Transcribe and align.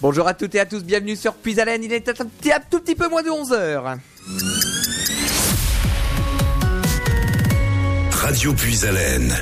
Bonjour 0.00 0.28
à 0.28 0.34
toutes 0.34 0.54
et 0.54 0.60
à 0.60 0.66
tous, 0.66 0.84
bienvenue 0.84 1.16
sur 1.16 1.34
Puisalène, 1.34 1.82
il 1.82 1.92
est 1.92 2.08
un, 2.08 2.12
tout 2.70 2.78
petit 2.78 2.94
peu 2.94 3.08
moins 3.08 3.22
de 3.22 3.30
11h. 3.30 3.98
Radio. 8.12 8.54
Il 8.64 9.32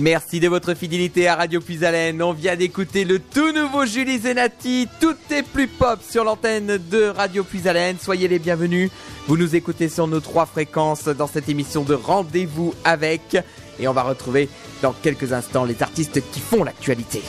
Merci 0.00 0.40
de 0.40 0.48
votre 0.48 0.72
fidélité 0.72 1.28
à 1.28 1.36
Radio 1.36 1.60
Puisalène. 1.60 2.22
On 2.22 2.32
vient 2.32 2.56
d'écouter 2.56 3.04
le 3.04 3.18
tout 3.18 3.52
nouveau 3.52 3.84
Julie 3.84 4.18
Zenati. 4.18 4.88
Tout 4.98 5.16
est 5.30 5.42
plus 5.42 5.68
pop 5.68 5.98
sur 6.02 6.24
l'antenne 6.24 6.78
de 6.90 7.04
Radio 7.04 7.44
Puisalène. 7.44 7.98
Soyez 8.00 8.26
les 8.26 8.38
bienvenus. 8.38 8.90
Vous 9.28 9.36
nous 9.36 9.54
écoutez 9.54 9.90
sur 9.90 10.06
nos 10.06 10.20
trois 10.20 10.46
fréquences 10.46 11.04
dans 11.04 11.26
cette 11.26 11.50
émission 11.50 11.82
de 11.82 11.92
Rendez-vous 11.92 12.74
avec. 12.82 13.36
Et 13.78 13.88
on 13.88 13.92
va 13.92 14.02
retrouver 14.02 14.48
dans 14.80 14.92
quelques 14.94 15.34
instants 15.34 15.66
les 15.66 15.82
artistes 15.82 16.22
qui 16.32 16.40
font 16.40 16.64
l'actualité. 16.64 17.20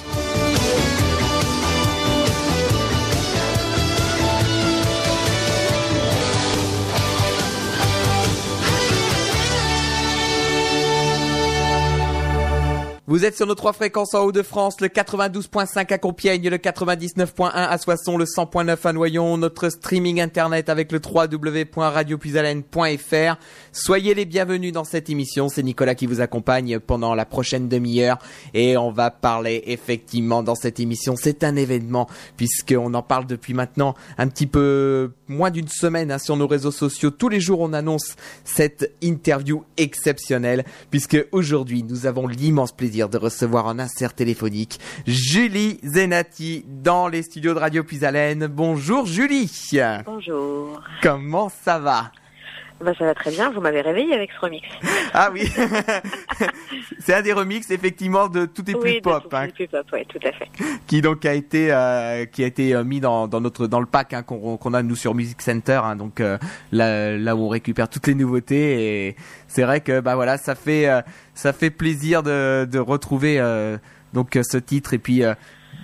Vous 13.12 13.26
êtes 13.26 13.36
sur 13.36 13.46
nos 13.46 13.56
trois 13.56 13.74
fréquences 13.74 14.14
en 14.14 14.24
Haut-de-France, 14.24 14.80
le 14.80 14.88
92.5 14.88 15.92
à 15.92 15.98
Compiègne, 15.98 16.48
le 16.48 16.56
99.1 16.56 17.52
à 17.54 17.78
Soissons, 17.78 18.16
le 18.16 18.24
100.9 18.24 18.78
à 18.86 18.94
Noyon, 18.94 19.36
notre 19.36 19.68
streaming 19.68 20.22
internet 20.22 20.70
avec 20.70 20.94
le 20.94 21.02
www.radiopuisalène.fr. 21.04 23.38
Soyez 23.74 24.14
les 24.14 24.24
bienvenus 24.24 24.72
dans 24.72 24.85
cette 24.85 25.09
émission, 25.09 25.50
c'est 25.50 25.62
Nicolas 25.62 25.94
qui 25.94 26.06
vous 26.06 26.22
accompagne 26.22 26.80
pendant 26.80 27.14
la 27.14 27.26
prochaine 27.26 27.68
demi-heure. 27.68 28.18
Et 28.53 28.78
on 28.78 28.94
va 28.94 29.12
parler 29.12 29.62
effectivement 29.66 30.41
dans 30.41 30.56
cette 30.56 30.80
émission, 30.80 31.18
c'est 31.18 31.44
un 31.44 31.58
événement 31.58 32.08
puisqu'on 32.38 32.94
en 32.94 33.03
parle 33.03 33.28
depuis 33.28 33.53
maintenant 33.53 33.94
un 34.18 34.30
petit 34.30 34.47
peu 34.47 35.12
moins 35.32 35.50
d'une 35.50 35.68
semaine 35.68 36.12
hein, 36.12 36.20
sur 36.20 36.38
nos 36.38 36.48
réseaux 36.48 36.72
sociaux. 36.72 37.10
Tous 37.10 37.30
les 37.30 37.40
jours 37.40 37.62
on 37.62 37.74
annonce 37.74 38.16
cette 38.44 38.94
interview 39.02 39.64
exceptionnelle 39.78 40.64
puisque 40.92 41.18
aujourd'hui 41.32 41.84
nous 41.84 42.06
avons 42.06 42.28
l'immense 42.28 42.72
plaisir 42.72 43.10
de 43.10 43.18
recevoir 43.18 43.66
en 43.66 43.80
insert 43.80 44.14
téléphonique 44.14 44.80
Julie 45.08 45.80
Zenati 45.84 46.66
dans 46.68 47.08
les 47.08 47.24
studios 47.24 47.54
de 47.54 47.60
Radio 47.60 47.84
Puisalène. 47.84 48.48
Bonjour 48.48 49.06
Julie. 49.06 49.50
Bonjour. 50.06 50.82
Comment 51.02 51.50
ça 51.64 51.80
va? 51.80 52.12
Bah, 52.84 52.94
ça 52.98 53.06
va 53.06 53.14
très 53.14 53.32
bien. 53.32 53.52
Vous 53.52 53.62
m'avez 53.62 53.82
réveillé 53.82 54.14
avec 54.14 54.32
ce 54.32 54.40
remix. 54.40 54.68
Ah 55.14 55.30
oui, 55.34 55.42
c'est 57.00 57.14
un 57.14 57.22
des 57.22 57.34
remixes 57.34 57.70
effectivement 57.70 58.30
de 58.30 58.46
Tout 58.46 58.62
est 58.70 58.80
plus 58.80 58.92
oui, 58.92 59.02
pop, 59.02 59.22
tout, 59.30 59.36
hein, 59.36 59.48
tout, 59.48 59.56
plus 59.56 59.68
pop, 59.68 59.86
ouais, 59.92 60.06
tout 60.06 60.20
à 60.26 60.32
fait. 60.32 60.48
qui 60.88 61.02
donc 61.02 61.26
a 61.26 61.34
été 61.34 61.70
euh, 61.74 62.24
qui 62.26 62.46
a 62.46 62.48
été 62.48 62.74
euh, 62.74 62.86
mis 62.86 63.02
dans, 63.02 63.28
dans 63.28 63.42
notre 63.42 63.68
dans 63.68 63.82
le 63.82 63.86
pack 63.86 64.14
hein, 64.14 64.24
qu'on 64.24 64.56
qu'on 64.56 64.74
a 64.74 64.84
nous 64.84 64.96
sur 64.96 65.14
Music 65.14 65.42
Center, 65.42 65.82
hein, 65.84 65.98
donc 65.98 66.22
euh, 66.22 66.38
là 66.72 67.18
là 67.18 67.36
où 67.36 67.44
on 67.44 67.50
récupère 67.50 67.90
toutes 67.90 68.08
les 68.08 68.16
nouveautés 68.16 69.08
et 69.08 69.16
c'est 69.50 69.64
vrai 69.64 69.82
que 69.82 70.00
bah 70.00 70.16
voilà 70.16 70.38
ça 70.38 70.56
fait 70.56 70.88
euh, 70.88 71.02
ça 71.34 71.52
fait 71.52 71.72
plaisir 71.72 72.24
de 72.24 72.64
de 72.64 72.80
retrouver 72.80 73.38
euh, 73.38 73.78
donc 74.14 74.38
ce 74.42 74.58
titre 74.58 74.94
et 74.94 74.98
puis 74.98 75.24
euh, 75.24 75.34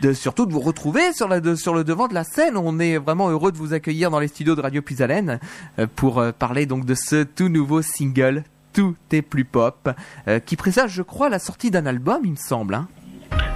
de 0.02 0.14
surtout 0.14 0.46
de 0.46 0.54
vous 0.54 0.60
retrouver 0.60 1.14
sur 1.14 1.28
le 1.28 1.40
devant 1.84 2.08
de 2.08 2.14
la 2.14 2.24
scène. 2.24 2.58
On 2.58 2.80
est 2.80 2.98
vraiment 2.98 3.30
heureux 3.30 3.52
de 3.52 3.58
vous 3.58 3.74
accueillir 3.74 4.12
dans 4.12 4.20
les 4.20 4.28
studios 4.28 4.56
de 4.56 4.62
Radio 4.62 4.82
Puisalène 4.82 5.40
euh, 5.80 5.88
pour 5.96 6.20
euh, 6.20 6.32
parler 6.32 6.66
donc 6.66 6.86
de 6.86 6.96
ce 6.96 7.24
tout 7.24 7.50
nouveau 7.50 7.82
single 7.82 8.44
Tout 8.74 8.96
est 9.12 9.22
plus 9.22 9.46
pop 9.46 9.90
euh, 10.28 10.40
qui 10.40 10.56
présage 10.56 10.92
je 10.92 11.02
crois 11.02 11.30
la 11.30 11.40
sortie 11.40 11.72
d'un 11.72 11.86
album 11.86 12.22
il 12.24 12.32
me 12.32 12.36
semble 12.36 12.76
hein. 12.76 12.88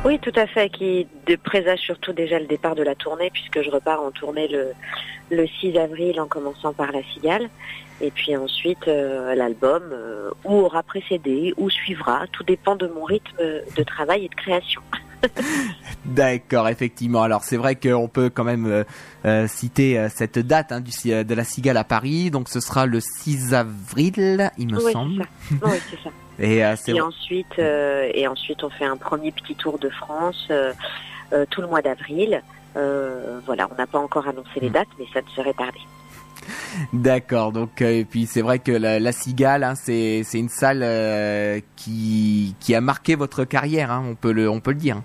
Oui, 0.04 0.18
tout 0.18 0.32
à 0.36 0.48
fait, 0.48 0.70
qui 0.70 1.08
présage 1.44 1.78
surtout 1.78 2.12
déjà 2.12 2.40
le 2.40 2.48
départ 2.48 2.74
de 2.74 2.82
la 2.82 2.96
tournée, 2.96 3.30
puisque 3.32 3.62
je 3.62 3.70
repars 3.70 4.02
en 4.02 4.10
tournée 4.10 4.48
le, 4.48 4.72
le 5.30 5.46
6 5.46 5.78
avril 5.78 6.20
en 6.20 6.26
commençant 6.26 6.74
par 6.74 6.92
La 6.92 7.04
Cigale. 7.04 7.50
Et 8.02 8.10
puis 8.10 8.36
ensuite, 8.36 8.88
l'album, 8.88 9.84
euh, 9.92 10.32
ou 10.44 10.54
aura 10.54 10.82
précédé, 10.82 11.54
ou 11.58 11.70
suivra, 11.70 12.26
tout 12.32 12.44
dépend 12.44 12.76
de 12.76 12.88
mon 12.88 13.04
rythme 13.04 13.38
de 13.38 13.84
travail 13.84 14.26
et 14.26 14.30
de 14.30 14.34
création. 14.34 14.82
D'accord, 16.06 16.68
effectivement. 16.70 17.22
Alors 17.24 17.44
c'est 17.44 17.58
vrai 17.58 17.76
qu'on 17.76 18.08
peut 18.08 18.30
quand 18.30 18.44
même 18.44 18.66
euh, 18.66 18.84
euh, 19.26 19.48
citer 19.48 19.98
euh, 20.00 20.10
cette 20.14 20.40
date 20.40 20.72
hein, 20.72 20.82
du, 20.82 20.92
de 21.24 21.34
la 21.34 21.44
Cigale 21.44 21.78
à 21.78 21.84
Paris. 21.84 22.32
Donc 22.32 22.50
ce 22.50 22.60
sera 22.60 22.86
le 22.86 23.00
6 23.00 23.54
avril, 23.54 24.52
il 24.58 24.72
me 24.74 24.84
oui, 24.84 24.92
semble. 24.94 25.26
c'est 25.50 25.56
ça. 25.60 25.68
Oui, 25.68 25.78
c'est 25.90 26.04
ça. 26.04 26.10
Et 26.40 26.66
euh, 26.66 27.06
ensuite, 27.06 27.60
euh, 27.60 28.10
et 28.16 28.28
ensuite, 28.28 28.64
on 28.64 28.70
fait 28.72 28.86
un 28.86 28.98
premier 28.98 29.32
petit 29.32 29.54
tour 29.54 29.78
de 29.78 29.90
France 29.90 30.48
tout 31.52 31.62
le 31.62 31.68
mois 31.68 31.84
d'avril. 31.84 32.42
Voilà, 32.74 33.68
on 33.72 33.76
n'a 33.76 33.86
pas 33.86 34.00
encore 34.00 34.28
annoncé 34.28 34.60
les 34.60 34.70
Mm. 34.70 34.74
dates, 34.74 34.88
mais 34.98 35.06
ça 35.14 35.22
ne 35.22 35.28
serait 35.36 35.54
tardé. 35.54 35.78
D'accord. 36.94 37.52
Donc 37.52 37.82
euh, 37.82 38.00
et 38.00 38.06
puis 38.06 38.26
c'est 38.26 38.42
vrai 38.42 38.60
que 38.60 38.72
la, 38.72 39.12
Cigale, 39.12 39.64
hein, 39.64 39.76
c'est 39.76 40.24
une 40.34 40.50
salle 40.50 40.82
euh, 40.84 41.60
qui 41.76 42.56
qui 42.60 42.76
a 42.76 42.82
marqué 42.82 43.16
votre 43.16 43.44
carrière. 43.44 43.92
Hein, 43.92 44.04
on 44.10 44.16
peut 44.16 44.32
le 44.32 44.50
on 44.50 44.60
peut 44.60 44.72
le 44.72 44.78
dire. 44.78 45.02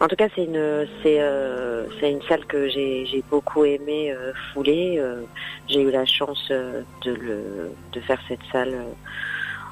En 0.00 0.08
tout 0.08 0.16
cas, 0.16 0.26
c'est 0.34 0.44
une, 0.44 0.84
c'est, 1.04 1.20
euh, 1.20 1.86
une 2.02 2.22
salle 2.22 2.44
que 2.46 2.68
j'ai, 2.68 3.06
j'ai 3.06 3.22
beaucoup 3.30 3.64
aimé 3.64 4.12
fouler. 4.52 5.00
j'ai 5.68 5.80
eu 5.80 5.92
la 5.92 6.04
chance 6.04 6.50
de 6.50 6.84
le, 7.04 7.70
de 7.92 8.00
faire 8.00 8.18
cette 8.26 8.40
salle 8.50 8.74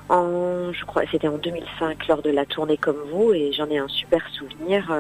en, 0.08 0.73
je 0.73 0.85
crois, 0.85 1.02
c'était 1.11 1.26
en 1.26 1.38
2005 1.38 2.06
lors 2.06 2.23
de 2.23 2.31
la 2.31 2.44
tournée 2.44 2.76
comme 2.76 2.99
vous, 3.11 3.32
et 3.32 3.52
j'en 3.52 3.69
ai 3.70 3.79
un 3.79 3.88
super 3.88 4.23
souvenir. 4.29 4.93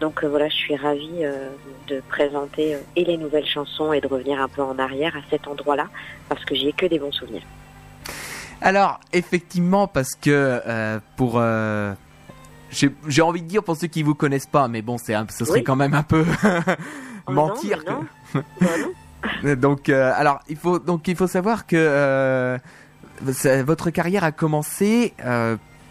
Donc 0.00 0.22
euh, 0.24 0.28
voilà, 0.28 0.48
je 0.48 0.54
suis 0.54 0.76
ravie 0.76 1.22
euh, 1.24 1.50
de 1.88 2.00
présenter 2.08 2.74
euh, 2.74 2.78
et 2.96 3.04
les 3.04 3.16
nouvelles 3.16 3.46
chansons 3.46 3.92
et 3.92 4.00
de 4.00 4.06
revenir 4.08 4.40
un 4.40 4.48
peu 4.48 4.62
en 4.62 4.78
arrière 4.78 5.16
à 5.16 5.20
cet 5.30 5.46
endroit-là, 5.48 5.88
parce 6.28 6.44
que 6.44 6.54
j'y 6.54 6.68
ai 6.68 6.72
que 6.72 6.86
des 6.86 6.98
bons 6.98 7.12
souvenirs. 7.12 7.42
Alors 8.60 9.00
effectivement 9.12 9.86
parce 9.86 10.14
que 10.14 10.30
euh, 10.66 10.98
pour 11.16 11.34
euh, 11.36 11.92
j'ai 12.70 13.22
envie 13.22 13.42
de 13.42 13.46
dire 13.46 13.62
pour 13.62 13.76
ceux 13.76 13.86
qui 13.88 14.02
vous 14.02 14.14
connaissent 14.14 14.46
pas, 14.46 14.68
mais 14.68 14.82
bon 14.82 14.96
c'est 14.98 15.14
un- 15.14 15.26
ce 15.28 15.44
serait 15.44 15.58
Oui. 15.58 15.64
quand 15.64 15.76
même 15.76 15.94
un 15.94 16.02
peu 16.02 16.24
Oh, 17.26 17.32
mentir. 17.32 17.78
non, 17.86 18.00
que- 18.32 18.38
mais 18.60 18.78
non. 18.78 18.88
Bah. 19.42 19.54
Donc, 19.56 19.88
euh, 19.88 20.12
alors, 20.14 20.40
il 20.50 20.56
faut 20.56 20.78
donc 20.78 21.08
il 21.08 21.16
faut 21.16 21.26
savoir 21.26 21.66
que 21.66 22.58
votre 23.62 23.88
carrière 23.90 24.22
a 24.24 24.32
commencé. 24.32 25.14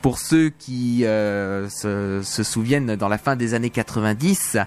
Pour 0.03 0.19
ceux 0.19 0.49
qui 0.49 1.05
euh, 1.05 1.67
se, 1.69 2.21
se 2.21 2.43
souviennent 2.43 2.95
dans 2.97 3.07
la 3.07 3.17
fin 3.17 3.35
des 3.35 3.53
années 3.55 3.69
90 3.71 4.57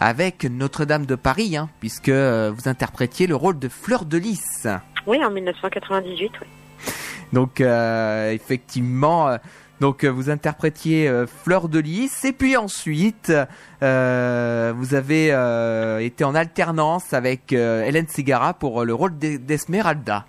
avec 0.00 0.44
Notre-Dame 0.44 1.04
de 1.04 1.16
Paris, 1.16 1.56
hein, 1.56 1.68
puisque 1.80 2.08
euh, 2.08 2.52
vous 2.56 2.68
interprétiez 2.68 3.26
le 3.26 3.34
rôle 3.36 3.58
de 3.58 3.68
Fleur 3.68 4.06
de 4.06 4.16
Lys. 4.16 4.68
Oui, 5.06 5.22
en 5.22 5.30
1998, 5.30 6.32
oui. 6.40 6.46
Donc 7.32 7.60
euh, 7.60 8.30
effectivement, 8.30 9.36
donc 9.80 10.04
vous 10.04 10.30
interprétiez 10.30 11.08
euh, 11.08 11.26
Fleur 11.26 11.68
de 11.68 11.80
Lys 11.80 12.24
et 12.24 12.32
puis 12.32 12.56
ensuite 12.56 13.32
euh, 13.82 14.72
vous 14.76 14.94
avez 14.94 15.32
euh, 15.32 15.98
été 15.98 16.22
en 16.22 16.36
alternance 16.36 17.12
avec 17.12 17.52
Hélène 17.52 18.06
Segara 18.08 18.54
pour 18.54 18.84
le 18.84 18.94
rôle 18.94 19.18
d'E- 19.18 19.38
d'Esmeralda. 19.38 20.24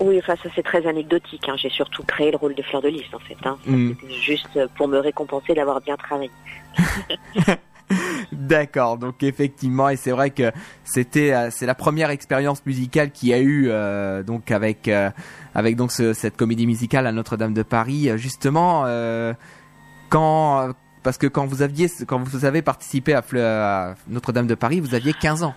Oui, 0.00 0.18
enfin 0.18 0.34
ça 0.42 0.48
c'est 0.54 0.62
très 0.62 0.86
anecdotique. 0.86 1.48
hein. 1.48 1.54
J'ai 1.56 1.70
surtout 1.70 2.02
créé 2.04 2.30
le 2.30 2.36
rôle 2.36 2.54
de 2.54 2.62
Fleur 2.62 2.82
de 2.82 2.88
Lys 2.88 3.04
en 3.14 3.18
fait. 3.18 3.36
Hein. 3.44 3.56
Mm. 3.66 3.90
C'était 4.00 4.12
juste 4.14 4.58
pour 4.76 4.88
me 4.88 4.98
récompenser 4.98 5.54
d'avoir 5.54 5.80
bien 5.80 5.96
travaillé. 5.96 6.30
D'accord, 8.32 8.96
donc 8.96 9.22
effectivement, 9.22 9.90
et 9.90 9.96
c'est 9.96 10.12
vrai 10.12 10.30
que 10.30 10.50
c'était 10.84 11.34
euh, 11.34 11.48
c'est 11.50 11.66
la 11.66 11.74
première 11.74 12.08
expérience 12.08 12.64
musicale 12.64 13.10
qu'il 13.10 13.28
y 13.28 13.34
a 13.34 13.38
eu 13.38 13.66
euh, 13.68 14.22
donc 14.22 14.50
avec 14.50 14.88
euh, 14.88 15.10
avec 15.54 15.76
donc 15.76 15.92
ce- 15.92 16.14
cette 16.14 16.36
comédie 16.36 16.66
musicale 16.66 17.06
à 17.06 17.12
Notre-Dame 17.12 17.52
de 17.52 17.62
Paris, 17.62 18.08
justement 18.16 18.84
euh, 18.86 19.34
quand 20.08 20.70
parce 21.02 21.18
que 21.18 21.26
quand 21.26 21.44
vous 21.44 21.60
aviez 21.60 21.88
quand 22.06 22.18
vous 22.20 22.46
avez 22.46 22.62
participé 22.62 23.12
à, 23.12 23.22
à 23.90 23.94
Notre-Dame 24.08 24.46
de 24.46 24.54
Paris, 24.54 24.80
vous 24.80 24.94
aviez 24.94 25.12
15 25.12 25.42
ans. 25.42 25.54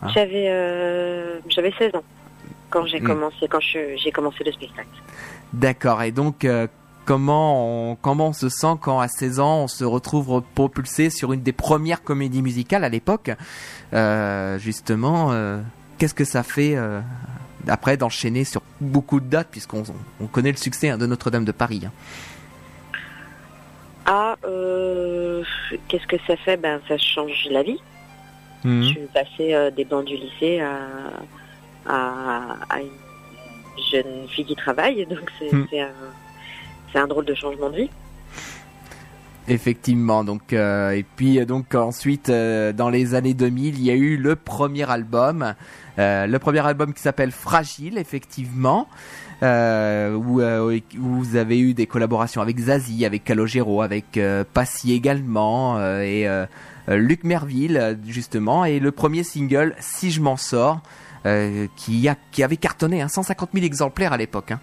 Ah. 0.00 0.08
J'avais 0.14 0.46
euh, 0.48 1.40
j'avais 1.48 1.72
16 1.76 1.96
ans 1.96 2.04
quand 2.70 2.86
j'ai 2.86 3.00
Mm. 3.00 3.06
commencé 3.06 3.48
quand 3.48 3.60
j'ai 3.60 4.12
commencé 4.12 4.44
le 4.44 4.52
spectacle. 4.52 4.88
D'accord, 5.52 6.02
et 6.02 6.12
donc 6.12 6.44
euh, 6.44 6.66
comment 7.04 7.90
on, 7.92 7.96
comment 7.96 8.28
on 8.28 8.32
se 8.32 8.48
sent 8.48 8.74
quand 8.80 9.00
à 9.00 9.08
16 9.08 9.40
ans 9.40 9.62
on 9.62 9.68
se 9.68 9.84
retrouve 9.84 10.42
propulsé 10.54 11.08
sur 11.10 11.32
une 11.32 11.42
des 11.42 11.52
premières 11.52 12.02
comédies 12.02 12.42
musicales 12.42 12.84
à 12.84 12.88
l'époque? 12.88 13.30
Euh, 13.94 14.58
Justement, 14.58 15.28
euh, 15.32 15.60
qu'est-ce 15.98 16.14
que 16.14 16.24
ça 16.24 16.42
fait 16.42 16.76
après 17.66 17.96
d'enchaîner 17.96 18.44
sur 18.44 18.62
beaucoup 18.80 19.20
de 19.20 19.26
dates 19.26 19.48
puisqu'on 19.50 19.82
on 20.20 20.26
connaît 20.26 20.50
le 20.52 20.56
succès 20.58 20.90
hein, 20.90 20.98
de 20.98 21.06
Notre-Dame 21.06 21.44
de 21.44 21.52
Paris 21.52 21.82
hein? 21.86 21.92
Ah, 24.10 24.36
qu'est-ce 25.88 26.06
que 26.06 26.16
ça 26.26 26.36
fait? 26.36 26.56
Ben 26.56 26.80
ça 26.88 26.96
change 26.98 27.46
la 27.50 27.62
vie. 27.62 27.78
Mhm. 28.64 28.82
Je 28.82 28.88
suis 28.88 29.00
passée 29.12 29.70
des 29.76 29.84
bancs 29.84 30.04
du 30.04 30.16
lycée 30.16 30.60
à, 30.60 30.78
à, 31.88 32.56
à 32.68 32.80
une 32.80 32.88
jeune 33.90 34.28
fille 34.28 34.44
qui 34.44 34.56
travaille, 34.56 35.06
donc 35.06 35.30
c'est 35.38 35.52
Mm. 35.52 35.66
c'est 36.92 36.98
un, 36.98 37.06
drôle 37.06 37.24
de 37.24 37.34
changement 37.34 37.70
de 37.70 37.76
vie. 37.76 37.90
Effectivement, 39.50 40.24
donc 40.24 40.52
euh, 40.52 40.90
et 40.90 41.04
puis 41.16 41.38
euh, 41.38 41.46
donc 41.46 41.74
ensuite 41.74 42.28
euh, 42.28 42.72
dans 42.74 42.90
les 42.90 43.14
années 43.14 43.32
2000, 43.32 43.78
il 43.78 43.84
y 43.84 43.90
a 43.90 43.94
eu 43.94 44.18
le 44.18 44.36
premier 44.36 44.88
album, 44.90 45.54
euh, 45.98 46.26
le 46.26 46.38
premier 46.38 46.66
album 46.66 46.92
qui 46.92 47.00
s'appelle 47.00 47.32
Fragile, 47.32 47.96
effectivement, 47.96 48.88
où, 49.40 50.42
où 50.42 50.80
vous 50.98 51.36
avez 51.36 51.58
eu 51.58 51.72
des 51.72 51.86
collaborations 51.86 52.42
avec 52.42 52.58
Zazie, 52.58 53.06
avec 53.06 53.24
Calogero, 53.24 53.80
avec 53.80 54.20
Passy 54.52 54.92
également 54.92 55.80
et 56.00 56.26
Luc 56.88 57.24
Merville 57.24 57.98
justement 58.06 58.64
et 58.64 58.80
le 58.80 58.90
premier 58.90 59.22
single 59.22 59.76
Si 59.78 60.10
je 60.10 60.20
m'en 60.20 60.36
sors. 60.36 60.82
Euh, 61.26 61.66
qui, 61.76 62.08
a, 62.08 62.16
qui 62.32 62.42
avait 62.42 62.56
cartonné 62.56 63.02
hein, 63.02 63.08
150 63.08 63.50
000 63.54 63.64
exemplaires 63.64 64.12
à 64.12 64.16
l'époque. 64.16 64.52
Hein. 64.52 64.60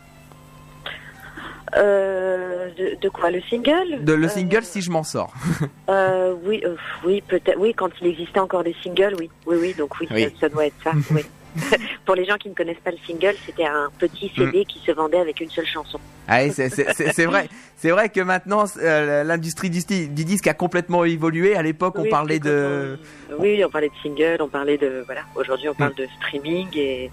Euh, 1.77 2.69
de, 2.77 2.97
de 3.01 3.09
quoi 3.09 3.31
Le 3.31 3.41
single? 3.49 4.03
De, 4.03 4.13
le 4.13 4.27
Euh, 4.27 4.29
single 4.29 4.63
Si 4.63 4.81
je 4.81 4.91
m'en 4.91 5.03
sors. 5.03 5.33
Euh, 5.89 6.33
oui, 6.43 6.63
oui, 7.05 7.21
peut-être. 7.27 7.57
Oui, 7.59 7.73
quand 7.75 7.89
il 8.01 8.07
existait 8.07 8.39
encore 8.39 8.63
des 8.63 8.75
singles, 8.81 9.15
oui, 9.19 9.29
oui, 9.45 9.57
oui. 9.59 9.75
Donc 9.77 9.99
oui, 9.99 10.07
Oui. 10.11 10.23
Ça, 10.23 10.29
ça 10.41 10.49
doit 10.49 10.65
être 10.65 10.75
ça. 10.83 10.91
oui. 11.11 11.21
Pour 12.05 12.15
les 12.15 12.25
gens 12.25 12.35
qui 12.37 12.49
ne 12.49 12.53
connaissent 12.53 12.79
pas 12.83 12.91
le 12.91 12.97
single, 13.07 13.35
c'était 13.45 13.65
un 13.65 13.89
petit 13.97 14.31
CD 14.35 14.61
Mm. 14.61 14.65
qui 14.65 14.79
se 14.85 14.91
vendait 14.91 15.19
avec 15.19 15.39
une 15.41 15.49
seule 15.49 15.65
chanson. 15.65 15.99
Ah 16.27 16.39
oui, 16.43 16.51
c'est- 16.53 17.25
vrai. 17.25 17.47
C'est 17.77 17.91
vrai 17.91 18.09
que 18.09 18.21
maintenant, 18.21 18.65
euh, 18.81 19.23
l'industrie 19.23 19.69
du, 19.69 19.79
disque 20.09 20.47
a 20.47 20.53
complètement 20.53 21.03
évolué. 21.05 21.55
À 21.55 21.61
l'époque, 21.61 21.95
on 21.97 22.03
Oui, 22.03 22.09
parlait 22.09 22.39
de. 22.39 22.97
on- 23.31 23.41
Oui, 23.41 23.63
on 23.65 23.69
parlait 23.69 23.89
de 23.89 23.93
single, 24.01 24.37
on 24.41 24.47
parlait 24.47 24.77
de 24.77 25.03
voilà. 25.05 25.21
Aujourd'hui, 25.35 25.69
on 25.69 25.73
parle 25.75 25.95
de 25.95 26.07
streaming 26.17 26.67
et 26.75 27.11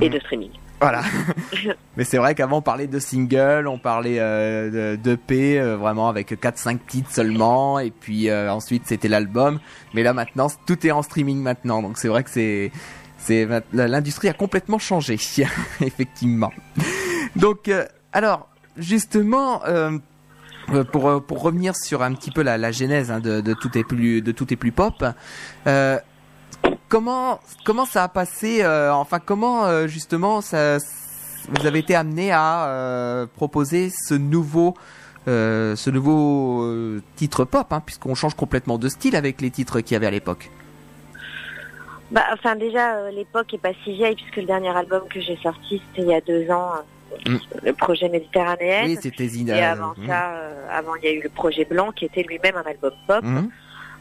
et 0.00 0.08
Mm. 0.08 0.12
de 0.12 0.18
streaming. 0.20 0.50
Voilà. 0.80 1.02
Mais 1.96 2.04
c'est 2.04 2.18
vrai 2.18 2.34
qu'avant, 2.34 2.58
on 2.58 2.62
parlait 2.62 2.88
de 2.88 2.98
single, 2.98 3.68
on 3.68 3.78
parlait 3.78 4.18
euh, 4.18 4.96
de 4.96 4.96
d'EP, 4.96 5.58
euh, 5.58 5.76
vraiment 5.76 6.08
avec 6.08 6.32
4-5 6.40 6.80
titres 6.86 7.10
seulement. 7.12 7.78
Et 7.78 7.90
puis 7.90 8.28
euh, 8.28 8.50
ensuite, 8.52 8.82
c'était 8.86 9.08
l'album. 9.08 9.60
Mais 9.94 10.02
là, 10.02 10.12
maintenant, 10.12 10.48
tout 10.66 10.84
est 10.86 10.90
en 10.90 11.02
streaming 11.02 11.38
maintenant. 11.40 11.80
Donc 11.80 11.96
c'est 11.98 12.08
vrai 12.08 12.24
que 12.24 12.30
c'est. 12.30 12.72
L'industrie 13.72 14.28
a 14.28 14.32
complètement 14.32 14.78
changé, 14.78 15.14
effectivement. 15.80 16.52
Donc, 17.36 17.68
euh, 17.68 17.86
alors, 18.12 18.48
justement. 18.76 19.62
euh, 20.72 20.82
pour, 20.82 21.08
euh, 21.10 21.20
pour 21.20 21.42
revenir 21.42 21.76
sur 21.76 22.02
un 22.02 22.14
petit 22.14 22.30
peu 22.30 22.42
la, 22.42 22.56
la 22.56 22.72
genèse 22.72 23.10
hein, 23.10 23.20
de, 23.20 23.42
de 23.42 23.52
tout 23.52 23.76
est 23.76 23.84
plus 23.84 24.22
de 24.22 24.32
tout 24.32 24.50
est 24.50 24.56
plus 24.56 24.72
pop, 24.72 25.04
comment 26.88 27.38
comment 27.66 27.84
ça 27.84 28.04
a 28.04 28.08
passé 28.08 28.64
enfin 28.66 29.18
comment 29.18 29.86
justement 29.86 30.40
ça 30.40 30.78
vous 31.50 31.66
avez 31.66 31.80
été 31.80 31.94
amené 31.94 32.32
à 32.32 33.26
proposer 33.36 33.90
ce 33.90 34.14
nouveau, 34.14 34.74
ce 35.26 35.90
nouveau 35.90 36.98
titre 37.16 37.44
pop, 37.44 37.70
hein, 37.70 37.82
puisqu'on 37.84 38.14
change 38.14 38.34
complètement 38.34 38.78
de 38.78 38.88
style 38.88 39.16
avec 39.16 39.42
les 39.42 39.50
titres 39.50 39.80
qu'il 39.80 39.92
y 39.92 39.96
avait 39.96 40.06
à 40.06 40.10
l'époque? 40.10 40.50
Bah, 42.10 42.24
enfin 42.32 42.54
déjà, 42.56 42.96
euh, 42.96 43.10
l'époque 43.10 43.52
est 43.54 43.58
pas 43.58 43.72
si 43.82 43.92
vieille 43.94 44.14
puisque 44.14 44.36
le 44.36 44.44
dernier 44.44 44.68
album 44.76 45.02
que 45.08 45.20
j'ai 45.20 45.36
sorti 45.42 45.82
c'était 45.90 46.02
il 46.02 46.08
y 46.08 46.14
a 46.14 46.20
deux 46.20 46.50
ans, 46.50 46.72
euh, 46.76 46.80
Mm. 47.26 47.38
le 47.62 47.72
projet 47.74 48.08
Méditerranéen. 48.08 48.84
Oui, 48.86 48.98
c'était 49.00 49.28
Zina. 49.28 49.56
Et 49.56 49.62
avant 49.62 49.94
Mhm. 49.96 50.06
ça, 50.08 50.32
euh, 50.34 50.66
avant 50.70 50.94
il 50.96 51.04
y 51.04 51.08
a 51.08 51.12
eu 51.12 51.22
le 51.22 51.28
projet 51.28 51.64
Blanc 51.64 51.92
qui 51.92 52.04
était 52.06 52.22
lui-même 52.24 52.56
un 52.56 52.62
album 52.68 52.92
pop. 53.06 53.24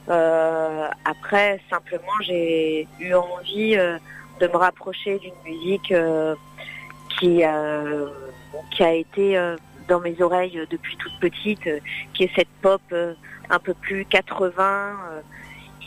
Euh, 0.10 0.88
après, 1.06 1.62
simplement, 1.70 2.12
j'ai 2.22 2.88
eu 3.00 3.14
envie 3.14 3.76
de 3.78 4.48
me 4.48 4.58
rapprocher 4.58 5.20
d'une 5.20 5.34
musique 5.46 5.94
qui, 7.20 7.44
qui 8.72 8.84
a 8.84 8.94
été 8.94 9.54
dans 9.88 10.00
mes 10.00 10.20
oreilles 10.22 10.60
depuis 10.70 10.98
toute 10.98 11.18
petite, 11.22 11.70
qui 12.14 12.24
est 12.24 12.32
cette 12.36 12.50
pop 12.62 12.82
un 13.50 13.60
peu 13.60 13.74
plus 13.76 14.06
80, 14.06 14.98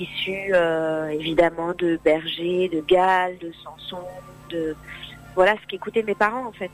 issue 0.01 0.53
euh, 0.53 1.09
évidemment 1.09 1.73
de 1.77 1.99
Berger, 2.05 2.69
de 2.69 2.81
Gall, 2.81 3.39
de 3.39 3.53
Sanson, 3.63 4.05
de 4.51 4.77
voilà 5.35 5.55
ce 5.63 5.67
qu'écoutaient 5.67 6.03
mes 6.03 6.15
parents 6.15 6.47
en 6.47 6.53
fait. 6.53 6.71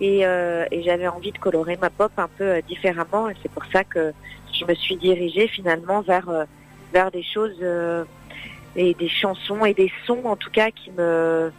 Et, 0.00 0.26
euh, 0.26 0.64
j'avais 0.84 1.08
envie 1.08 1.32
de 1.32 1.38
colorer 1.38 1.78
ma 1.80 1.90
pop 1.90 2.12
un 2.16 2.28
peu 2.28 2.44
euh, 2.44 2.60
différemment, 2.62 3.28
et 3.28 3.34
c'est 3.42 3.50
pour 3.50 3.64
ça 3.72 3.84
que 3.84 4.12
je 4.52 4.64
me 4.64 4.74
suis 4.74 4.96
dirigée 4.96 5.48
finalement 5.48 6.02
vers 6.02 6.28
vers 6.92 7.10
des 7.10 7.22
choses 7.22 7.64
et 8.76 8.94
des 8.94 9.08
chansons 9.08 9.64
et 9.64 9.72
des 9.72 9.90
sons 10.06 10.22
en 10.24 10.36
tout 10.36 10.50
cas 10.50 10.70
qui 10.70 10.90
me 10.90 11.50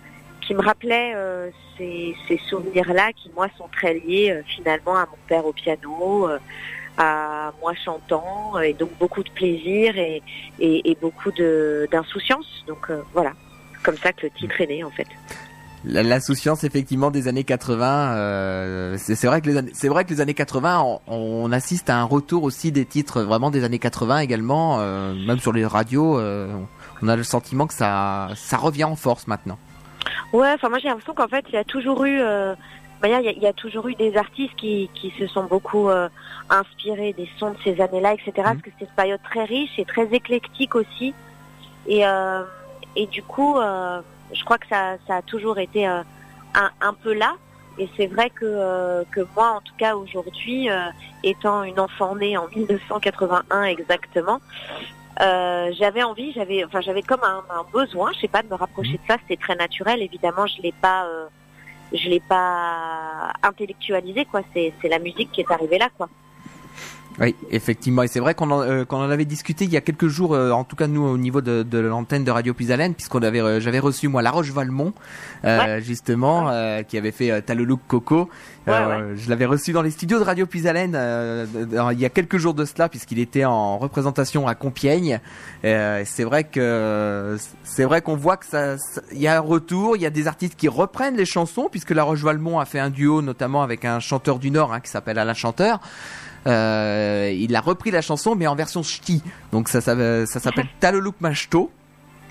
qui 0.41 0.53
me 0.53 0.61
rappelaient 0.61 1.15
ces, 1.75 2.15
ces 2.27 2.37
souvenirs-là 2.49 3.13
qui 3.13 3.31
moi 3.35 3.47
sont 3.57 3.67
très 3.71 3.95
liés 3.95 4.41
finalement 4.45 4.95
à 4.95 5.07
mon 5.07 5.17
père 5.27 5.45
au 5.47 5.53
piano, 5.53 6.29
à 6.97 7.51
moi 7.61 7.73
chantant 7.73 8.59
et 8.59 8.73
donc 8.73 8.89
beaucoup 8.99 9.23
de 9.23 9.29
plaisir 9.29 9.97
et, 9.97 10.21
et, 10.59 10.91
et 10.91 10.97
beaucoup 11.01 11.31
d'insouciance. 11.31 12.63
Donc 12.67 12.89
euh, 12.89 13.01
voilà, 13.13 13.33
comme 13.83 13.97
ça 13.97 14.13
que 14.13 14.27
le 14.27 14.31
titre 14.31 14.59
est 14.61 14.67
né 14.67 14.83
en 14.83 14.91
fait. 14.91 15.07
L'insouciance 15.85 16.63
effectivement 16.63 17.11
des 17.11 17.27
années 17.27 17.43
80, 17.43 18.15
euh, 18.15 18.95
c'est 18.97 19.27
vrai 19.27 19.41
que 19.41 19.47
les 19.47 19.57
années, 19.57 19.71
c'est 19.73 19.89
vrai 19.89 20.05
que 20.05 20.11
les 20.11 20.21
années 20.21 20.33
80, 20.33 20.81
on, 20.81 21.01
on 21.07 21.51
assiste 21.51 21.89
à 21.89 21.97
un 21.97 22.05
retour 22.05 22.43
aussi 22.43 22.71
des 22.71 22.85
titres 22.85 23.21
vraiment 23.21 23.51
des 23.51 23.65
années 23.65 23.79
80 23.79 24.19
également, 24.19 24.79
euh, 24.79 25.13
même 25.13 25.39
sur 25.39 25.51
les 25.51 25.65
radios, 25.65 26.17
on 27.01 27.07
a 27.09 27.15
le 27.17 27.23
sentiment 27.23 27.67
que 27.67 27.73
ça, 27.73 28.29
ça 28.35 28.55
revient 28.55 28.85
en 28.85 28.95
force 28.95 29.27
maintenant. 29.27 29.57
Ouais, 30.31 30.51
enfin 30.55 30.69
moi 30.69 30.79
j'ai 30.79 30.87
l'impression 30.87 31.13
qu'en 31.13 31.27
fait 31.27 31.43
il 31.49 31.55
y 31.55 31.57
a 31.57 31.65
toujours 31.65 32.05
eu, 32.05 32.21
il 33.07 33.11
y, 33.11 33.27
a, 33.27 33.31
il 33.31 33.41
y 33.41 33.47
a 33.47 33.53
toujours 33.53 33.87
eu 33.87 33.95
des 33.95 34.15
artistes 34.17 34.55
qui, 34.55 34.89
qui 34.93 35.11
se 35.19 35.27
sont 35.27 35.43
beaucoup 35.43 35.89
euh, 35.89 36.09
inspirés 36.49 37.13
des 37.13 37.29
sons 37.37 37.51
de 37.51 37.57
ces 37.63 37.81
années-là, 37.81 38.13
etc. 38.13 38.31
Parce 38.35 38.61
que 38.61 38.69
c'était 38.71 38.85
une 38.85 38.95
période 38.95 39.19
très 39.23 39.43
riche 39.43 39.77
et 39.77 39.85
très 39.85 40.05
éclectique 40.13 40.75
aussi. 40.75 41.13
Et 41.87 42.05
euh, 42.05 42.43
et 42.95 43.07
du 43.07 43.23
coup, 43.23 43.57
euh, 43.57 44.01
je 44.31 44.43
crois 44.43 44.57
que 44.57 44.67
ça, 44.67 44.97
ça 45.07 45.17
a 45.17 45.21
toujours 45.21 45.57
été 45.59 45.85
un, 45.85 46.05
un 46.53 46.93
peu 46.93 47.13
là. 47.13 47.35
Et 47.79 47.89
c'est 47.97 48.07
vrai 48.07 48.29
que 48.29 49.03
que 49.11 49.21
moi, 49.35 49.51
en 49.51 49.61
tout 49.61 49.73
cas 49.77 49.95
aujourd'hui, 49.95 50.69
étant 51.23 51.63
une 51.63 51.79
enfant 51.79 52.15
née 52.15 52.37
en 52.37 52.47
1981 52.47 53.63
exactement, 53.63 54.39
euh, 55.21 55.71
j'avais 55.77 56.03
envie, 56.03 56.31
j'avais, 56.33 56.63
enfin, 56.65 56.81
j'avais 56.81 57.03
comme 57.03 57.23
un, 57.23 57.43
un 57.49 57.63
besoin, 57.71 58.11
je 58.13 58.21
sais 58.21 58.27
pas, 58.27 58.41
de 58.41 58.47
me 58.47 58.55
rapprocher 58.55 58.93
de 58.93 59.01
ça. 59.07 59.17
C'était 59.21 59.41
très 59.41 59.55
naturel, 59.55 60.01
évidemment. 60.01 60.47
Je 60.47 60.61
l'ai 60.61 60.71
pas, 60.71 61.05
euh, 61.05 61.27
je 61.93 62.09
l'ai 62.09 62.19
pas 62.19 63.33
intellectualisé, 63.43 64.25
quoi. 64.25 64.41
C'est, 64.53 64.73
c'est 64.81 64.89
la 64.89 64.99
musique 64.99 65.31
qui 65.31 65.41
est 65.41 65.51
arrivée 65.51 65.77
là, 65.77 65.89
quoi. 65.95 66.09
Oui, 67.19 67.35
effectivement, 67.51 68.01
et 68.01 68.07
c'est 68.07 68.19
vrai 68.19 68.33
qu'on 68.33 68.49
en, 68.49 68.61
euh, 68.61 68.85
en 68.89 69.01
avait 69.09 69.25
discuté 69.25 69.65
il 69.65 69.71
y 69.71 69.77
a 69.77 69.81
quelques 69.81 70.07
jours, 70.07 70.33
euh, 70.33 70.49
en 70.49 70.63
tout 70.63 70.75
cas 70.75 70.87
nous 70.87 71.03
au 71.03 71.17
niveau 71.17 71.41
de, 71.41 71.61
de 71.61 71.77
l'antenne 71.77 72.23
de 72.23 72.31
Radio 72.31 72.55
Pisalène, 72.55 72.95
puisqu'on 72.95 73.21
avait, 73.21 73.39
euh, 73.39 73.59
j'avais 73.59 73.77
reçu 73.79 74.07
moi 74.07 74.23
La 74.23 74.31
Roche 74.31 74.49
Valmont, 74.51 74.93
euh, 75.45 75.79
justement, 75.79 76.49
euh, 76.49 76.81
qui 76.81 76.97
avait 76.97 77.11
fait 77.11 77.29
euh, 77.31 77.41
look 77.55 77.81
Coco. 77.87 78.29
Je 78.65 79.29
l'avais 79.29 79.45
reçu 79.45 79.73
dans 79.73 79.81
les 79.83 79.91
studios 79.91 80.17
de 80.17 80.23
Radio 80.23 80.45
Pisalène 80.47 80.93
euh, 80.95 81.45
il 81.91 81.99
y 81.99 82.05
a 82.05 82.09
quelques 82.09 82.37
jours 82.37 82.53
de 82.55 82.65
cela, 82.65 82.89
puisqu'il 82.89 83.19
était 83.19 83.45
en 83.45 83.77
représentation 83.77 84.47
à 84.47 84.55
Compiègne. 84.55 85.19
Euh, 85.65 86.01
c'est 86.05 86.23
vrai 86.23 86.45
que 86.45 87.37
c'est 87.63 87.83
vrai 87.83 88.01
qu'on 88.01 88.15
voit 88.15 88.37
que 88.37 88.45
ça, 88.47 88.77
ça- 88.79 89.01
il 89.11 89.19
y 89.21 89.27
a 89.27 89.37
un 89.37 89.41
retour, 89.41 89.95
il 89.97 90.01
y 90.01 90.05
a 90.05 90.09
des 90.09 90.27
artistes 90.27 90.55
qui 90.55 90.67
reprennent 90.67 91.15
les 91.17 91.25
chansons, 91.25 91.67
puisque 91.69 91.91
La 91.91 92.03
Roche 92.03 92.21
Valmont 92.23 92.59
a 92.59 92.65
fait 92.65 92.79
un 92.79 92.89
duo 92.89 93.21
notamment 93.21 93.61
avec 93.61 93.85
un 93.85 93.99
chanteur 93.99 94.39
du 94.39 94.49
Nord 94.49 94.73
hein, 94.73 94.79
qui 94.79 94.89
s'appelle 94.89 95.19
Alain 95.19 95.33
Chanteur. 95.35 95.79
Euh, 96.45 97.33
il 97.33 97.55
a 97.55 97.61
repris 97.61 97.89
la 97.91 98.01
chanson 98.01 98.35
mais 98.35 98.47
en 98.47 98.55
version 98.55 98.83
ch'ti. 98.83 99.21
Donc 99.51 99.69
ça, 99.69 99.81
ça, 99.81 100.25
ça 100.25 100.39
s'appelle 100.39 100.67
Talolouk 100.79 101.15
Machto. 101.21 101.71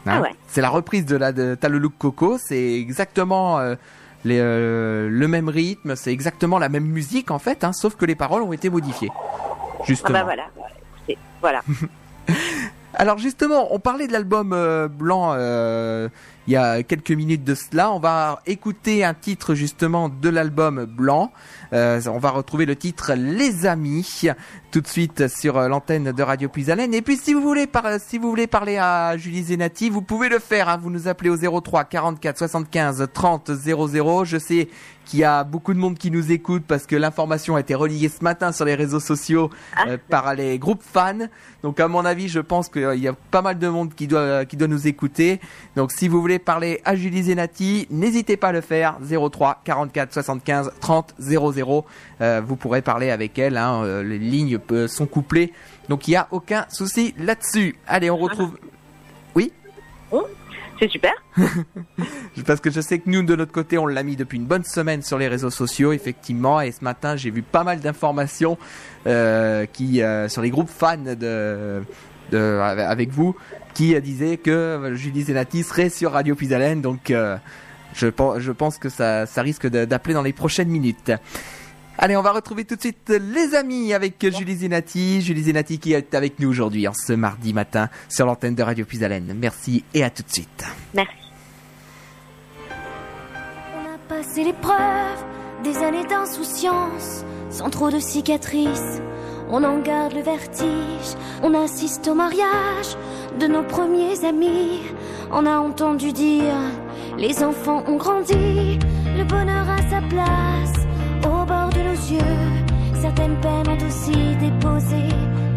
Ah 0.07 0.21
ouais. 0.21 0.31
C'est 0.49 0.61
la 0.61 0.69
reprise 0.69 1.07
de 1.07 1.17
la 1.17 1.33
de 1.33 1.55
Talolouk 1.55 1.93
Coco. 1.99 2.37
C'est 2.39 2.75
exactement 2.75 3.59
euh, 3.59 3.77
les, 4.25 4.39
euh, 4.41 5.09
le 5.11 5.29
même 5.29 5.49
rythme, 5.49 5.97
c'est 5.97 6.13
exactement 6.13 6.59
la 6.59 6.69
même 6.69 6.85
musique 6.85 7.31
en 7.31 7.39
fait, 7.39 7.65
hein, 7.65 7.73
sauf 7.73 7.97
que 7.97 8.05
les 8.05 8.15
paroles 8.15 8.43
ont 8.43 8.53
été 8.53 8.71
modifiées. 8.71 9.11
Ah 9.13 9.85
Justement. 9.85 10.19
bah 10.21 10.25
voilà. 10.25 10.45
Voilà. 11.41 11.63
Alors 12.95 13.19
justement, 13.19 13.75
on 13.75 13.79
parlait 13.79 14.07
de 14.07 14.13
l'album 14.13 14.53
euh, 14.53 14.87
blanc 14.87 15.35
il 16.47 16.53
y 16.55 16.57
a 16.57 16.83
quelques 16.83 17.11
minutes 17.13 17.45
de 17.45 17.55
cela. 17.55 17.93
On 17.93 17.99
va 18.01 18.41
écouter 18.47 19.05
un 19.05 19.15
titre 19.15 19.55
justement 19.55 20.09
de 20.09 20.29
l'album 20.29 20.85
blanc. 20.87 21.33
Euh, 21.73 22.01
on 22.07 22.19
va 22.19 22.31
retrouver 22.31 22.67
le 22.67 22.77
titre 22.77 23.13
Les 23.15 23.65
Amis 23.67 24.27
tout 24.71 24.81
de 24.81 24.87
suite 24.87 25.29
sur 25.29 25.57
euh, 25.59 25.69
l'antenne 25.69 26.13
de 26.13 26.23
Radio 26.23 26.49
Puisalène. 26.49 26.95
Et 26.95 27.03
puis 27.03 27.17
si 27.17 27.33
vous 27.35 27.43
voulez 27.43 27.67
par- 27.67 28.01
si 28.01 28.19
vous 28.19 28.29
voulez 28.29 28.47
parler 28.47 28.77
à 28.79 29.17
Julie 29.17 29.43
Zenati, 29.43 29.89
vous 29.91 30.03
pouvez 30.03 30.29
le 30.29 30.39
faire. 30.39 30.69
hein. 30.69 30.79
Vous 30.83 30.91
nous 30.91 31.09
appelez 31.09 31.31
au 31.31 31.37
03 31.61 31.85
44 31.85 32.39
75 32.39 33.09
30 33.13 33.51
00. 33.55 34.25
Je 34.25 34.39
sais 34.39 34.69
qu'il 35.05 35.19
y 35.19 35.25
a 35.25 35.43
beaucoup 35.45 35.75
de 35.75 35.79
monde 35.79 35.99
qui 35.99 36.11
nous 36.11 36.31
écoute 36.31 36.63
parce 36.67 36.87
que 36.87 36.95
l'information 36.97 37.57
a 37.57 37.61
été 37.61 37.75
relayée 37.75 38.09
ce 38.09 38.23
matin 38.23 38.53
sur 38.53 38.65
les 38.65 38.75
réseaux 38.77 39.01
sociaux 39.01 39.51
euh, 39.89 39.99
par 40.09 40.35
les 40.35 40.59
groupes 40.59 40.83
fans. 40.83 41.27
Donc 41.63 41.81
à 41.81 41.89
mon 41.89 42.05
avis, 42.05 42.29
je 42.29 42.41
pense 42.41 42.69
qu'il 42.69 42.99
y 42.99 43.09
a 43.09 43.13
pas 43.31 43.43
mal 43.43 43.59
de 43.59 43.69
monde 43.69 43.95
qui 43.95 44.07
doit 44.07 44.45
qui 44.45 44.57
doit 44.57 44.69
nous 44.69 44.87
écouter. 44.87 45.41
Donc 45.77 45.93
si 45.93 46.09
vous 46.09 46.21
voulez 46.21 46.32
parler 46.39 46.81
à 46.85 46.95
Julie 46.95 47.25
Zenati, 47.25 47.87
n'hésitez 47.91 48.37
pas 48.37 48.49
à 48.49 48.53
le 48.53 48.61
faire 48.61 48.99
03 49.01 49.61
44 49.65 50.13
75 50.13 50.73
30 50.81 51.15
00. 51.19 51.85
Euh, 52.21 52.41
vous 52.45 52.57
pourrez 52.57 52.83
parler 52.83 53.11
avec 53.11 53.39
elle. 53.39 53.57
hein, 53.57 53.83
euh, 53.85 54.03
les 54.03 54.19
lignes 54.19 54.59
sont 54.89 55.07
couplées, 55.07 55.53
donc 55.89 56.09
il 56.09 56.13
y 56.13 56.17
a 56.17 56.29
aucun 56.31 56.67
souci 56.71 57.15
là-dessus. 57.19 57.77
Allez, 57.87 58.11
on 58.11 58.17
retrouve. 58.17 58.57
C'est 60.83 60.89
super. 60.89 61.13
Parce 62.45 62.61
que 62.61 62.69
je 62.69 62.81
sais 62.81 62.99
que 62.99 63.09
nous, 63.09 63.23
de 63.23 63.37
notre 63.37 63.53
côté, 63.53 63.79
on 63.79 63.87
l'a 63.87 64.03
mis 64.03 64.17
depuis 64.17 64.37
une 64.37 64.47
bonne 64.47 64.65
semaine 64.65 65.01
sur 65.01 65.17
les 65.17 65.29
réseaux 65.29 65.51
sociaux, 65.51 65.93
effectivement. 65.93 66.61
Et 66.61 66.73
ce 66.73 66.83
matin, 66.83 67.15
j'ai 67.15 67.31
vu 67.31 67.43
pas 67.43 67.63
mal 67.63 67.79
d'informations 67.79 68.59
euh, 69.07 69.65
qui 69.67 70.03
euh, 70.03 70.29
sur 70.29 70.43
les 70.43 70.51
groupes 70.51 70.69
fans 70.69 70.97
de, 70.97 71.85
de 72.33 72.59
avec 72.61 73.11
vous 73.11 73.37
qui 73.75 73.99
disaient 74.01 74.37
que 74.37 74.93
Julie 74.95 75.23
Zenati 75.23 75.63
serait 75.63 75.89
sur 75.89 76.13
Radio 76.13 76.35
Pisalène. 76.35 76.81
Donc, 76.83 77.11
euh, 77.11 77.37
je, 77.95 78.09
pense- 78.09 78.39
je 78.41 78.53
pense 78.53 78.79
que 78.79 78.89
ça, 78.89 79.27
ça 79.27 79.43
risque 79.43 79.67
d'appeler 79.69 80.15
dans 80.15 80.23
les 80.23 80.33
prochaines 80.33 80.69
minutes. 80.69 81.13
Allez, 81.99 82.17
on 82.17 82.23
va 82.23 82.33
retrouver 82.33 82.65
tout 82.65 82.75
de 82.75 82.81
suite 82.81 83.11
les 83.35 83.55
amis 83.55 83.93
avec 83.93 84.15
Julie 84.35 84.57
Zenati. 84.57 85.21
Julie 85.23 85.43
Zenati 85.45 85.79
qui 85.79 85.93
est 85.93 86.15
avec 86.15 86.39
nous 86.41 86.49
aujourd'hui, 86.49 86.89
en 86.89 86.95
ce 86.95 87.13
mardi 87.13 87.53
matin, 87.53 87.89
sur 88.09 88.27
l'antenne 88.27 88.55
de 88.55 88.63
Radio 88.63 88.85
Pisalène. 88.85 89.35
Merci 89.39 89.85
et 89.95 90.03
à 90.03 90.11
tout 90.11 90.23
de 90.23 90.33
suite. 90.33 90.65
Merci. 90.95 91.13
On 93.77 93.95
a 93.95 93.99
passé 94.09 94.43
l'épreuve 94.45 95.25
des 95.63 95.77
années 95.79 96.05
d'insouciance, 96.07 97.25
sans 97.51 97.71
trop 97.71 97.91
de 97.91 97.99
cicatrices. 98.01 99.01
On 99.51 99.65
en 99.65 99.81
garde 99.81 100.15
le 100.15 100.23
vertige, 100.23 101.17
on 101.43 101.53
assiste 101.55 102.09
au 102.09 102.15
mariage 102.15 102.97
de 103.39 103.47
nos 103.47 103.63
premiers 103.63 104.25
amis. 104.25 104.81
On 105.31 105.45
a 105.47 105.59
entendu 105.59 106.13
dire, 106.13 106.55
les 107.19 107.43
enfants 107.43 107.83
ont 107.87 107.97
grandi, 107.97 108.79
le 109.17 109.25
bonheur 109.25 109.67
a 109.69 109.79
sa 109.91 110.01
place 110.09 110.87
au 111.25 111.45
bord 111.45 111.71
de 111.71 111.83
nos 111.83 112.19
yeux. 112.19 112.39
Certaines 113.01 113.39
peines 113.41 113.69
ont 113.69 113.87
aussi 113.87 114.17
déposé 114.41 115.09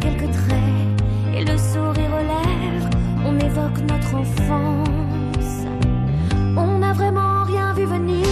quelques 0.01 0.31
traits, 0.31 1.35
et 1.35 1.45
le 1.45 1.57
sourire 1.57 2.11
aux 2.11 2.27
lèvres, 2.33 2.89
on 3.25 3.37
évoque 3.39 3.79
notre 3.89 4.15
enfance. 4.15 5.65
On 6.57 6.79
n'a 6.79 6.93
vraiment 6.93 7.43
rien 7.43 7.73
vu 7.73 7.85
venir. 7.85 8.24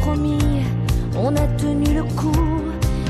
Promis, 0.00 0.38
on 1.16 1.34
a 1.36 1.46
tenu 1.58 1.94
le 1.94 2.02
coup. 2.02 2.62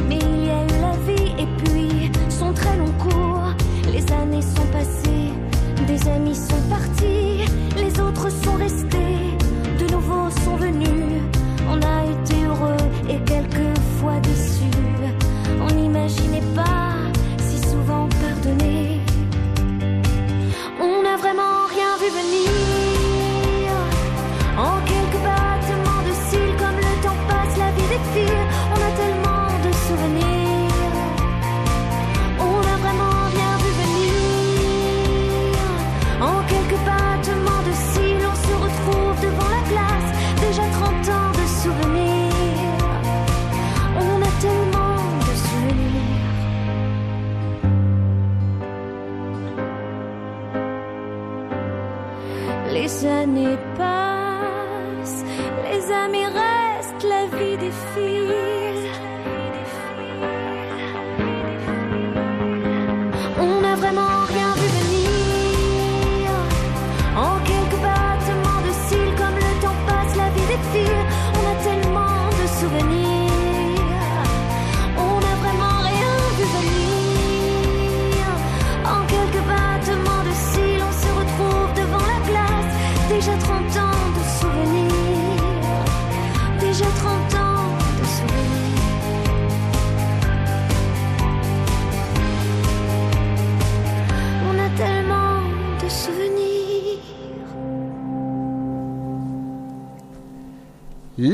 Mais 0.08 0.18
il 0.18 0.46
y 0.46 0.50
a 0.50 0.64
eu 0.64 0.80
la 0.80 0.96
vie 1.06 1.32
et 1.38 1.46
puis 1.58 2.10
son 2.28 2.52
très 2.52 2.76
long 2.76 2.92
cours. 2.98 3.54
Les 3.92 4.04
années 4.12 4.42
sont 4.42 4.66
passées, 4.72 5.32
des 5.86 6.08
amis 6.08 6.34
sont 6.34 6.62
partis, 6.68 7.39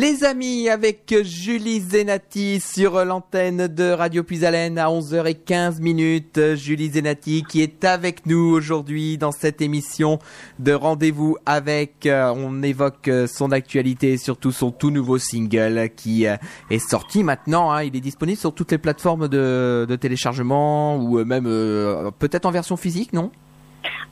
Les 0.09 0.23
amis, 0.23 0.69
avec 0.69 1.13
Julie 1.25 1.81
Zenati 1.81 2.61
sur 2.61 3.05
l'antenne 3.05 3.67
de 3.67 3.91
Radio 3.91 4.23
Puisalène 4.23 4.79
à 4.79 4.87
11h15 4.89 5.81
minutes. 5.83 6.39
Julie 6.55 6.91
Zenati 6.91 7.43
qui 7.43 7.61
est 7.61 7.85
avec 7.85 8.25
nous 8.25 8.53
aujourd'hui 8.55 9.19
dans 9.19 9.33
cette 9.33 9.61
émission 9.61 10.21
de 10.61 10.73
rendez-vous 10.73 11.39
avec. 11.45 12.07
euh, 12.07 12.33
on 12.37 12.63
évoque 12.63 13.09
euh, 13.09 13.27
son 13.27 13.51
actualité 13.51 14.13
et 14.13 14.17
surtout 14.17 14.53
son 14.53 14.71
tout 14.71 14.93
nouveau 14.93 15.19
single 15.19 15.91
qui 15.97 16.29
euh, 16.29 16.37
est 16.71 16.79
sorti 16.79 17.25
maintenant. 17.25 17.73
hein. 17.73 17.83
Il 17.83 17.97
est 17.97 18.01
disponible 18.01 18.39
sur 18.39 18.55
toutes 18.55 18.71
les 18.71 18.79
plateformes 18.79 19.27
de, 19.27 19.87
de 19.89 19.97
téléchargement 19.97 20.99
ou 20.99 21.25
même 21.25 21.47
euh, 21.49 22.13
peut-être 22.17 22.47
en 22.47 22.53
version 22.53 22.77
physique, 22.77 23.13
non? 23.13 23.33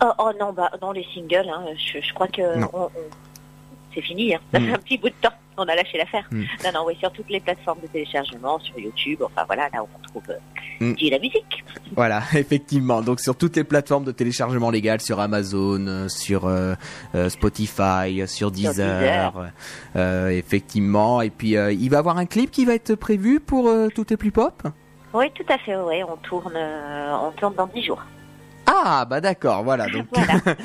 Oh, 0.02 0.10
oh 0.18 0.30
non, 0.40 0.52
bah 0.52 0.72
non, 0.82 0.90
les 0.90 1.06
singles, 1.14 1.48
hein, 1.48 1.62
je, 1.76 2.00
je 2.00 2.12
crois 2.14 2.26
que 2.26 2.42
c'est 3.94 4.02
fini. 4.02 4.34
Hein. 4.34 4.40
Ça 4.52 4.58
Mm. 4.58 4.66
fait 4.66 4.72
un 4.72 4.78
petit 4.78 4.98
bout 4.98 5.08
de 5.10 5.14
temps. 5.22 5.28
On 5.56 5.62
a 5.64 5.74
lâché 5.74 5.98
l'affaire. 5.98 6.26
Mm. 6.30 6.42
Non, 6.64 6.70
non, 6.74 6.80
oui, 6.86 6.96
sur 6.98 7.12
toutes 7.12 7.30
les 7.30 7.40
plateformes 7.40 7.80
de 7.80 7.86
téléchargement, 7.86 8.58
sur 8.58 8.78
YouTube, 8.78 9.20
enfin 9.22 9.44
voilà, 9.46 9.68
là 9.72 9.82
où 9.82 9.88
on 9.96 10.08
trouve 10.08 10.22
euh, 10.30 10.38
Mm. 10.80 10.94
la 11.10 11.18
musique. 11.18 11.64
Voilà, 11.94 12.22
effectivement. 12.34 13.00
Donc 13.02 13.20
sur 13.20 13.36
toutes 13.36 13.56
les 13.56 13.64
plateformes 13.64 14.04
de 14.04 14.12
téléchargement 14.12 14.70
légal, 14.70 15.00
sur 15.00 15.20
Amazon, 15.20 15.86
euh, 15.86 16.08
sur 16.08 16.46
euh, 16.46 16.74
euh, 17.14 17.28
Spotify, 17.28 18.26
sur 18.26 18.50
Deezer, 18.50 19.32
Deezer. 19.94 20.30
effectivement. 20.30 21.22
Et 21.22 21.30
puis 21.30 21.50
il 21.50 21.88
va 21.90 21.96
y 21.96 21.98
avoir 21.98 22.18
un 22.18 22.26
clip 22.26 22.50
qui 22.50 22.64
va 22.64 22.74
être 22.74 22.94
prévu 22.94 23.40
pour 23.40 23.70
Tout 23.94 24.12
est 24.12 24.16
plus 24.16 24.32
pop? 24.32 24.62
Oui, 25.12 25.26
tout 25.34 25.44
à 25.52 25.58
fait. 25.58 25.76
Oui, 25.76 26.02
on 26.02 26.16
tourne, 26.16 26.56
on 26.56 27.30
tourne 27.32 27.54
dans 27.54 27.66
10 27.68 27.82
jours. 27.84 28.02
Ah 28.66 29.04
bah 29.08 29.20
d'accord, 29.20 29.62
voilà. 29.62 29.88
Donc 29.88 30.06
Voilà. 30.12 30.40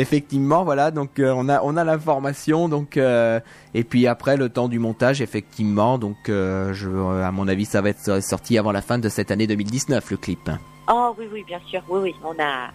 effectivement, 0.00 0.64
voilà. 0.64 0.90
Donc 0.90 1.18
euh, 1.18 1.32
on 1.36 1.48
a 1.48 1.60
on 1.62 1.76
a 1.76 1.84
l'information. 1.84 2.68
Donc 2.68 2.96
euh, 2.96 3.40
et 3.74 3.84
puis 3.84 4.06
après 4.06 4.36
le 4.36 4.48
temps 4.48 4.68
du 4.68 4.78
montage, 4.78 5.20
effectivement. 5.20 5.98
Donc 5.98 6.28
euh, 6.28 6.72
je, 6.72 6.88
à 6.88 7.30
mon 7.30 7.48
avis, 7.48 7.64
ça 7.64 7.80
va 7.80 7.90
être 7.90 8.22
sorti 8.22 8.58
avant 8.58 8.72
la 8.72 8.82
fin 8.82 8.98
de 8.98 9.08
cette 9.08 9.30
année 9.30 9.46
2019 9.46 10.10
le 10.10 10.16
clip. 10.16 10.50
Oh 10.88 11.14
oui, 11.18 11.26
oui, 11.32 11.44
bien 11.46 11.60
sûr. 11.68 11.82
Oui, 11.88 12.00
oui, 12.02 12.14
on 12.24 12.34
a, 12.42 12.70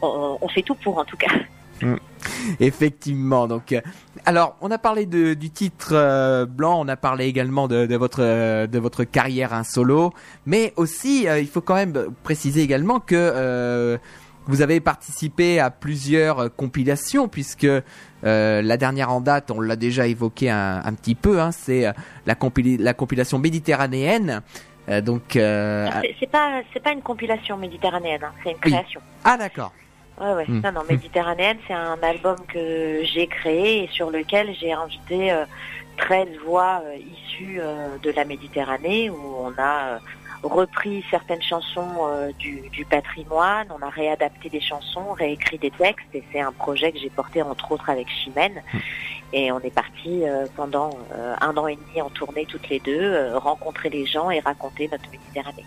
on, 0.00 0.38
on 0.40 0.48
fait 0.48 0.62
tout 0.62 0.76
pour 0.76 0.98
en 0.98 1.04
tout 1.04 1.16
cas. 1.16 1.32
Effectivement. 2.60 3.46
Donc, 3.48 3.74
alors, 4.24 4.56
on 4.60 4.70
a 4.70 4.78
parlé 4.78 5.06
de, 5.06 5.34
du 5.34 5.50
titre 5.50 5.90
euh, 5.92 6.46
blanc, 6.46 6.80
on 6.80 6.88
a 6.88 6.96
parlé 6.96 7.26
également 7.26 7.68
de, 7.68 7.86
de 7.86 7.96
votre 7.96 8.22
euh, 8.22 8.66
de 8.66 8.78
votre 8.78 9.04
carrière 9.04 9.52
en 9.52 9.64
solo, 9.64 10.12
mais 10.46 10.72
aussi, 10.76 11.26
euh, 11.28 11.40
il 11.40 11.48
faut 11.48 11.60
quand 11.60 11.74
même 11.74 12.06
préciser 12.22 12.62
également 12.62 13.00
que 13.00 13.98
vous 14.46 14.62
avez 14.62 14.80
participé 14.80 15.60
à 15.60 15.70
plusieurs 15.70 16.38
euh, 16.40 16.48
compilations, 16.48 17.28
puisque 17.28 17.64
euh, 17.64 17.82
la 18.62 18.76
dernière 18.76 19.10
en 19.12 19.20
date, 19.20 19.50
on 19.50 19.60
l'a 19.60 19.76
déjà 19.76 20.06
évoqué 20.06 20.50
un, 20.50 20.80
un 20.84 20.92
petit 20.94 21.14
peu, 21.14 21.40
hein, 21.40 21.52
c'est 21.52 21.86
euh, 21.86 21.92
la, 22.26 22.34
compilation 22.94 23.38
méditerranéenne. 23.38 24.42
Euh, 24.88 25.00
donc, 25.00 25.36
euh, 25.36 25.88
C'est- 26.18 26.26
pas, 26.30 26.60
c'est 26.72 26.82
pas 26.82 26.92
une 26.92 27.02
compilation 27.02 27.56
méditerranéenne. 27.56 28.24
hein, 28.24 28.32
c'est 28.42 28.50
une 28.50 28.56
Oui. 28.64 28.70
création. 28.72 29.00
ah 29.24 29.36
d'accord. 29.36 29.72
Ouais, 30.20 30.32
ouais. 30.34 30.44
Mm. 30.46 30.60
Non, 30.64 30.72
non, 30.72 30.80
Méditerranéenne, 30.88 31.56
c'est 31.66 31.72
un 31.74 31.96
album 32.02 32.36
que 32.52 33.00
j'ai 33.04 33.26
créé 33.28 33.84
et 33.84 33.88
sur 33.88 34.10
lequel 34.10 34.54
j'ai 34.60 34.72
invité 34.72 35.32
euh, 35.32 35.44
13 35.96 36.28
voix 36.46 36.82
issues 36.96 37.60
de 38.02 38.10
la 38.10 38.24
Méditerranée 38.24 39.08
où 39.10 39.16
on 39.38 39.52
a 39.58 39.98
repris 40.42 41.04
certaines 41.10 41.42
chansons 41.42 42.08
euh, 42.08 42.30
du, 42.38 42.68
du 42.70 42.84
patrimoine, 42.84 43.68
on 43.70 43.82
a 43.84 43.88
réadapté 43.88 44.48
des 44.48 44.60
chansons, 44.60 45.12
réécrit 45.12 45.58
des 45.58 45.70
textes 45.70 46.08
et 46.14 46.22
c'est 46.32 46.40
un 46.40 46.52
projet 46.52 46.92
que 46.92 46.98
j'ai 46.98 47.10
porté 47.10 47.42
entre 47.42 47.72
autres 47.72 47.88
avec 47.90 48.08
Chimène. 48.08 48.62
Et 49.32 49.50
on 49.50 49.60
est 49.60 49.74
parti 49.74 50.24
euh, 50.24 50.46
pendant 50.56 50.90
euh, 51.14 51.34
un 51.40 51.56
an 51.56 51.66
et 51.66 51.76
demi 51.76 52.02
en 52.02 52.10
tournée 52.10 52.46
toutes 52.46 52.68
les 52.68 52.80
deux, 52.80 53.00
euh, 53.00 53.38
rencontrer 53.38 53.88
les 53.88 54.04
gens 54.04 54.30
et 54.30 54.40
raconter 54.40 54.88
notre 54.90 55.10
Méditerranée. 55.10 55.64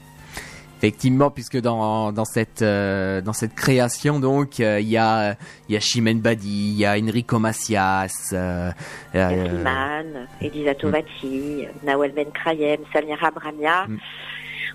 Effectivement, 0.77 1.31
puisque 1.31 1.59
dans, 1.59 2.11
dans 2.11 2.25
cette 2.25 2.61
euh, 2.61 3.21
dans 3.21 3.33
cette 3.33 3.55
création 3.55 4.19
donc 4.19 4.59
euh, 4.59 4.79
il 4.79 4.89
y 4.89 4.97
a 4.97 5.35
y 5.69 5.75
a 5.75 5.79
Chimène 5.79 6.19
Badi, 6.19 6.73
il 6.73 6.77
y 6.77 6.85
a 6.85 6.91
Enrico 6.99 7.39
Macias, 7.39 8.31
euh, 8.33 8.71
euh, 9.15 10.25
Elisa 10.41 10.75
Tovati, 10.75 11.65
Nawel 11.83 12.11
Ben 12.11 12.29
Krayem, 12.31 12.81
Samira 12.93 13.31
Bramia, 13.31 13.87
Mm. 13.87 13.97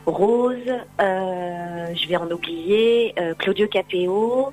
Rose, 0.07 0.57
euh, 1.01 1.95
je 1.95 2.09
vais 2.09 2.17
en 2.17 2.31
oublier, 2.31 3.15
euh, 3.19 3.35
Claudio 3.35 3.67
Capéo, 3.69 4.53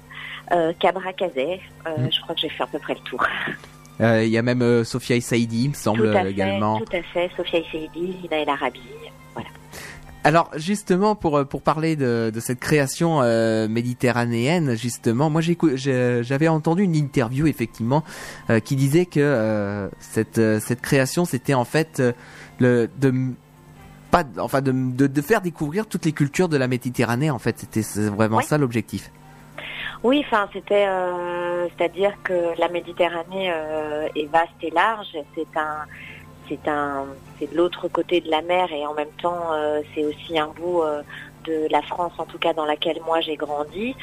euh, 0.51 0.73
Cabra 0.79 1.13
Cazet, 1.13 1.59
Mm. 1.85 2.09
je 2.11 2.21
crois 2.21 2.35
que 2.35 2.41
j'ai 2.41 2.49
fait 2.49 2.63
à 2.63 2.67
peu 2.67 2.79
près 2.79 2.93
le 2.95 2.99
tour. 3.01 3.25
euh, 4.01 4.23
il 4.25 4.29
y 4.29 4.37
a 4.37 4.41
même 4.41 4.61
euh, 4.61 4.83
Sophia 4.83 5.15
Issaidi, 5.15 5.63
il 5.65 5.69
me 5.69 5.73
semble 5.73 6.11
tout 6.11 6.17
à 6.17 6.21
fait, 6.23 6.31
également. 6.31 6.79
tout 6.79 6.95
à 6.95 7.01
fait, 7.01 7.29
Sophia 7.37 7.59
Issaidi, 7.59 8.17
Lina 8.23 8.37
El 8.41 8.49
Arabi, 8.49 8.81
voilà. 9.33 9.49
Alors 10.25 10.49
justement 10.57 11.15
pour 11.15 11.45
pour 11.47 11.61
parler 11.61 11.95
de, 11.95 12.29
de 12.33 12.39
cette 12.41 12.59
création 12.59 13.21
euh, 13.21 13.69
méditerranéenne 13.69 14.75
justement, 14.75 15.29
moi 15.29 15.39
j'avais 15.41 16.47
entendu 16.49 16.83
une 16.83 16.95
interview 16.95 17.47
effectivement 17.47 18.03
qui 18.65 18.75
disait 18.75 19.05
que 19.05 19.89
cette 19.99 20.41
cette 20.59 20.81
création 20.81 21.23
c'était 21.23 21.53
en 21.53 21.63
fait 21.63 22.01
le 22.59 22.89
de 22.99 23.13
pas 24.11 24.23
de- 24.23 24.39
enfin 24.39 24.61
de, 24.61 24.71
de 24.71 25.07
de 25.07 25.21
faire 25.21 25.41
découvrir 25.41 25.85
toutes 25.87 26.05
les 26.05 26.11
cultures 26.13 26.49
de 26.49 26.57
la 26.57 26.67
Méditerranée 26.67 27.29
en 27.31 27.39
fait 27.39 27.59
c'était 27.59 27.81
vraiment 28.09 28.37
Oui. 28.37 28.43
ça 28.43 28.57
l'objectif. 28.57 29.11
Oui, 30.03 30.23
enfin, 30.27 30.47
c'était, 30.53 30.85
euh, 30.87 31.67
c'est-à-dire 31.75 32.13
que 32.23 32.57
la 32.59 32.69
Méditerranée 32.69 33.51
euh, 33.51 34.07
est 34.15 34.31
vaste 34.31 34.51
et 34.61 34.69
large. 34.69 35.07
C'est 35.33 35.57
un, 35.59 35.85
c'est 36.47 36.67
un, 36.67 37.05
c'est 37.39 37.51
de 37.51 37.57
l'autre 37.57 37.87
côté 37.87 38.21
de 38.21 38.29
la 38.29 38.43
mer 38.43 38.71
et 38.71 38.85
en 38.85 38.93
même 38.93 39.09
temps, 39.19 39.51
euh, 39.53 39.81
c'est 39.95 40.05
aussi 40.05 40.37
un 40.37 40.49
bout 40.49 40.81
de 41.47 41.67
la 41.71 41.81
France, 41.81 42.13
en 42.17 42.25
tout 42.25 42.37
cas 42.37 42.53
dans 42.53 42.65
laquelle 42.65 42.99
moi 43.05 43.21
j'ai 43.21 43.35
grandi. 43.35 43.95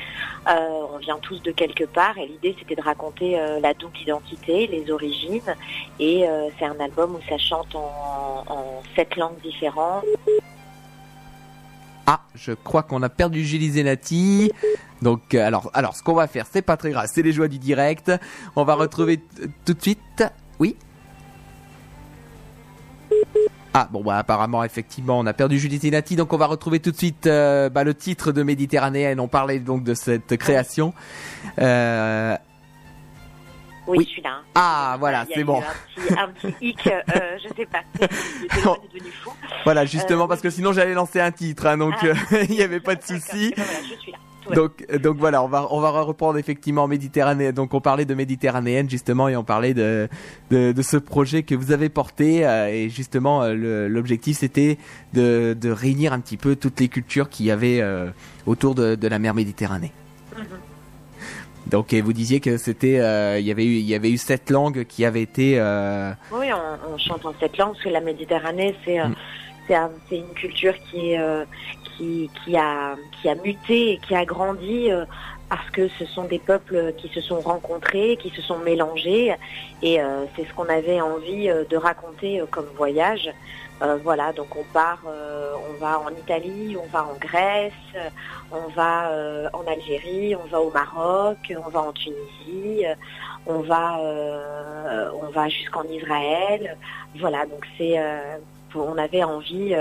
Euh, 0.49 0.81
on 0.93 0.99
vient 0.99 1.19
tous 1.19 1.43
de 1.43 1.53
quelque 1.53 1.85
part 1.85 2.19
et 2.19 2.27
l'idée 2.27 2.57
c'était 2.59 2.75
de 2.75 2.83
raconter 2.83 3.39
euh, 3.39 3.61
la 3.61 3.75
double 3.75 3.99
identité, 3.99 4.67
les 4.67 4.91
origines. 4.91 5.55
Et 5.99 6.29
euh, 6.29 6.49
c'est 6.59 6.65
un 6.65 6.79
album 6.81 7.17
où 7.17 7.21
ça 7.29 7.39
chante 7.39 7.75
en, 7.75 8.83
sept 8.97 9.17
langues 9.17 9.41
différentes. 9.43 10.05
Ah, 12.07 12.21
je 12.35 12.53
crois 12.53 12.83
qu'on 12.83 13.03
a 13.03 13.09
perdu 13.09 13.45
Julie 13.45 13.71
Zenati. 13.71 14.53
Donc, 15.03 15.35
euh, 15.35 15.47
alors, 15.47 15.71
alors, 15.75 15.97
ce 15.97 16.03
qu'on 16.03 16.15
va 16.15 16.27
faire, 16.27 16.47
c'est 16.51 16.63
pas 16.63 16.77
très 16.77 16.91
grave, 16.91 17.09
c'est 17.13 17.23
les 17.23 17.33
joies 17.33 17.49
du 17.49 17.59
direct. 17.59 18.13
On 18.57 18.65
va 18.65 18.75
retrouver 18.75 19.21
tout 19.65 19.75
de 19.75 19.81
suite. 19.83 20.25
Oui? 20.59 20.77
Ah 23.77 23.89
bon 23.91 24.03
bah 24.05 24.19
apparemment 24.19 24.63
effectivement 24.63 25.19
on 25.19 25.27
a 25.27 25.33
perdu 25.33 25.59
Julie 25.59 25.79
Zenati 25.79 26.15
donc 26.15 26.33
on 26.33 26.37
va 26.37 26.47
retrouver 26.47 26.79
tout 26.79 26.93
de 26.93 26.97
suite 26.97 27.27
euh, 27.27 27.69
bah, 27.69 27.83
le 27.83 27.93
titre 27.93 28.31
de 28.31 28.43
Méditerranéenne 28.45 29.19
on 29.19 29.27
parlait 29.27 29.59
donc 29.59 29.83
de 29.83 29.95
cette 29.95 30.37
création 30.37 30.95
Euh, 31.59 32.37
Oui, 33.89 33.99
Oui. 33.99 34.07
celui-là. 34.09 34.31
hein. 34.31 34.43
ah 34.55 34.97
voilà 35.01 35.27
c'est 35.35 35.43
bon 35.43 35.61
Un 35.61 35.99
petit, 36.03 36.19
un 36.19 36.29
petit 36.29 36.55
hic, 36.61 36.87
euh, 36.87 37.37
je 37.43 37.49
sais 37.55 37.67
pas. 37.67 37.81
Devenu 37.99 39.11
fou. 39.23 39.31
voilà 39.65 39.85
justement 39.85 40.25
Euh, 40.25 40.29
parce 40.29 40.41
que 40.41 40.51
sinon 40.51 40.73
j'allais 40.73 40.95
lancer 40.95 41.21
un 41.21 41.33
titre 41.33 41.67
hein, 41.67 41.77
donc 41.77 41.95
Ah. 42.01 42.07
euh, 42.07 42.15
il 42.49 42.55
n'y 42.55 42.63
avait 42.63 42.79
pas 42.81 42.95
de 42.95 43.03
souci 43.03 43.53
voilà, 43.57 43.73
je 43.93 44.01
suis 44.01 44.13
là. 44.13 44.19
Donc, 44.53 44.85
donc 45.01 45.17
voilà, 45.17 45.43
on 45.43 45.49
va 45.49 45.67
on 45.71 45.81
va 45.81 45.91
reprendre 45.91 46.39
effectivement 46.39 46.87
Méditerranée. 46.87 47.53
Donc 47.53 47.73
on 47.73 47.81
parlait 47.81 48.05
de 48.05 48.15
Méditerranéenne 48.15 48.91
justement 48.91 49.29
et 49.29 49.37
on 49.37 49.45
parlait 49.45 49.75
de 49.75 50.09
de, 50.51 50.73
de 50.73 50.83
ce 50.83 50.97
projet 50.97 51.43
que 51.43 51.55
vous 51.55 51.73
avez 51.73 51.89
porté 51.89 52.47
euh, 52.47 52.69
et 52.69 52.91
justement 52.91 53.43
euh, 53.43 53.89
l'objectif 53.89 54.39
c'était 54.39 54.79
de 55.13 55.57
de 55.59 55.71
réunir 55.71 56.13
un 56.13 56.21
petit 56.21 56.37
peu 56.37 56.57
toutes 56.57 56.81
les 56.81 56.89
cultures 56.89 57.29
qu'il 57.29 57.47
y 57.47 57.51
avait 57.51 57.81
euh, 57.81 58.11
autour 58.47 58.75
de, 58.75 58.95
de 58.95 59.09
la 59.09 59.19
mer 59.19 59.35
Méditerranée. 59.35 59.93
Mhm. 60.37 60.45
Donc 61.67 61.95
et 61.95 62.03
vous 62.03 62.13
disiez 62.13 62.41
que 62.41 62.59
c'était 62.59 63.01
euh, 63.01 63.39
il 63.39 63.47
y 63.47 63.51
avait 63.51 63.65
eu 63.65 63.77
il 63.77 63.87
y 63.87 63.95
avait 63.95 64.11
eu 64.11 64.19
sept 64.19 64.51
langues 64.51 64.85
qui 64.85 65.07
avaient 65.07 65.23
été 65.23 65.55
euh, 65.59 66.13
Oui, 66.31 66.49
on, 66.53 66.93
on 66.95 66.99
chante 66.99 67.25
en 67.25 67.33
cette 67.41 67.57
langue, 67.57 67.73
parce 67.73 67.85
que 67.85 67.89
la 67.89 68.03
Méditerranée, 68.03 68.77
c'est 68.85 69.01
euh, 69.01 69.09
Mm. 69.09 69.15
C'est 69.67 69.75
un- 69.75 69.91
c'est 70.09 70.17
une 70.19 70.35
culture 70.35 70.75
euh, 70.95 71.45
qui, 71.97 72.31
qui, 72.45 72.57
a, 72.57 72.97
qui 73.13 73.29
a 73.29 73.35
muté 73.37 73.93
et 73.93 73.99
qui 73.99 74.15
a 74.15 74.25
grandi 74.25 74.91
euh, 74.91 75.05
parce 75.49 75.71
que 75.71 75.89
ce 75.99 76.05
sont 76.07 76.25
des 76.25 76.39
peuples 76.41 76.93
qui 76.97 77.09
se 77.09 77.21
sont 77.21 77.41
rencontrés, 77.41 78.17
qui 78.17 78.31
se 78.31 78.43
sont 78.43 78.59
mélangés, 78.59 79.35
et 79.83 80.01
euh, 80.01 80.25
c'est 80.35 80.45
ce 80.49 80.53
qu'on 80.55 80.69
avait 80.69 81.01
envie 81.01 81.49
de 81.71 81.77
raconter 81.77 82.43
comme 82.51 82.67
voyage. 82.77 83.31
Voilà, 84.03 84.33
donc 84.33 84.57
on 84.57 84.63
part, 84.73 85.03
on 85.05 85.73
va 85.79 86.01
en 86.01 86.09
Italie, 86.11 86.75
on 86.83 86.87
va 86.87 87.05
en 87.05 87.17
Grèce, 87.19 87.73
on 88.51 88.69
va 88.69 89.11
en 89.53 89.67
Algérie, 89.71 90.35
on 90.37 90.47
va 90.47 90.61
au 90.61 90.71
Maroc, 90.71 91.53
on 91.55 91.69
va 91.69 91.81
en 91.81 91.93
Tunisie, 91.93 92.87
on 93.47 93.59
va, 93.59 93.99
on 95.23 95.29
va 95.29 95.49
jusqu'en 95.51 95.83
Israël. 95.85 96.79
Voilà, 97.17 97.45
donc 97.45 97.67
c'est, 97.77 97.99
on 98.77 98.99
avait 98.99 99.25
envie 99.25 99.75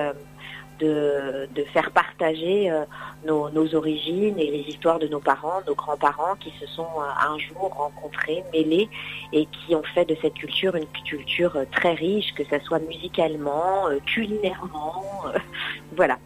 euh, 0.82 1.46
de, 1.56 1.64
faire 1.72 1.92
partager 1.92 2.70
euh, 2.70 2.84
nos, 3.26 3.76
origines 3.76 4.38
et 4.38 4.52
les 4.52 4.66
histoires 4.68 5.00
de 5.00 5.08
nos 5.08 5.20
parents, 5.20 5.62
nos 5.66 5.76
grands-parents 5.76 6.36
qui 6.40 6.52
se 6.60 6.68
sont 6.68 6.88
euh, 6.98 7.28
un 7.30 7.38
jour 7.40 7.74
rencontrés, 7.74 8.44
mêlés 8.52 8.90
et 9.32 9.46
qui 9.46 9.76
ont 9.76 9.84
fait 9.96 10.06
de 10.06 10.16
cette 10.22 10.34
culture 10.34 10.76
une 10.76 10.88
culture 10.88 11.58
très 11.72 11.94
riche, 11.94 12.34
que 12.34 12.44
ça 12.46 12.60
soit 12.60 12.80
musicalement, 12.80 13.86
culinairement, 14.06 15.04
voilà. 15.96 16.18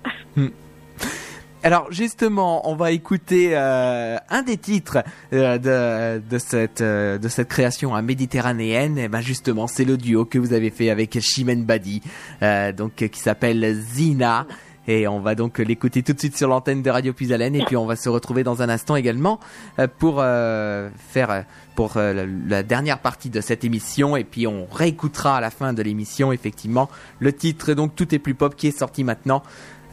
Alors 1.63 1.91
justement, 1.91 2.69
on 2.69 2.75
va 2.75 2.91
écouter 2.91 3.49
euh, 3.53 4.17
un 4.29 4.43
des 4.43 4.57
titres 4.57 4.99
euh, 5.33 5.57
de, 5.57 6.21
de 6.29 6.37
cette 6.37 6.81
euh, 6.81 7.17
de 7.17 7.27
cette 7.27 7.47
création 7.47 7.95
à 7.95 8.01
méditerranéenne. 8.01 8.97
Et 8.97 9.07
ben 9.07 9.21
justement, 9.21 9.67
c'est 9.67 9.83
le 9.83 9.97
duo 9.97 10.25
que 10.25 10.37
vous 10.37 10.53
avez 10.53 10.69
fait 10.69 10.89
avec 10.89 11.19
Chimène 11.19 11.65
Badi, 11.65 12.01
euh, 12.43 12.71
donc 12.71 12.93
qui 12.95 13.19
s'appelle 13.19 13.73
Zina. 13.73 14.45
Et 14.87 15.07
on 15.07 15.19
va 15.19 15.35
donc 15.35 15.57
l'écouter 15.59 16.01
tout 16.01 16.13
de 16.13 16.19
suite 16.19 16.37
sur 16.37 16.47
l'antenne 16.47 16.81
de 16.81 16.89
Radio 16.89 17.11
Puisalène 17.11 17.55
et 17.55 17.65
puis 17.65 17.75
on 17.75 17.85
va 17.85 17.97
se 17.97 18.07
retrouver 18.07 18.43
dans 18.43 18.61
un 18.61 18.69
instant 18.69 18.95
également 18.95 19.39
euh, 19.79 19.87
pour 19.99 20.19
euh, 20.19 20.89
faire 21.09 21.43
pour 21.75 21.97
la, 21.97 22.63
dernière 22.63 22.99
partie 22.99 23.29
de 23.29 23.39
cette 23.39 23.63
émission 23.63 24.17
et 24.17 24.23
puis 24.23 24.47
on 24.47 24.65
réécoutera 24.71 25.37
à 25.37 25.41
la 25.41 25.51
fin 25.51 25.73
de 25.73 25.83
l'émission 25.83 26.31
effectivement 26.31 26.89
le 27.19 27.31
titre 27.33 27.73
donc 27.73 27.95
tout 27.95 28.15
est 28.15 28.19
plus 28.19 28.33
pop 28.33 28.55
qui 28.55 28.67
est 28.67 28.77
sorti 28.77 29.03
maintenant 29.03 29.43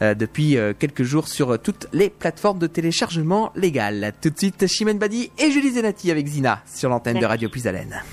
depuis 0.01 0.57
euh, 0.57 0.73
quelques 0.77 1.03
jours 1.03 1.27
sur 1.27 1.53
euh, 1.53 1.57
toutes 1.57 1.87
les 1.93 2.09
plateformes 2.09 2.59
de 2.59 2.67
téléchargement 2.67 3.51
légales. 3.55 4.13
Tout 4.21 4.29
de 4.29 4.37
suite, 4.37 4.67
Chimène 4.67 4.97
Badi 4.97 5.31
et 5.37 5.51
Julie 5.51 5.71
Zenati 5.71 6.11
avec 6.11 6.27
Zina 6.27 6.61
sur 6.65 6.89
l'antenne 6.89 7.19
de. 7.19 7.25
Radio 7.25 7.49
Puisalène. 7.49 8.03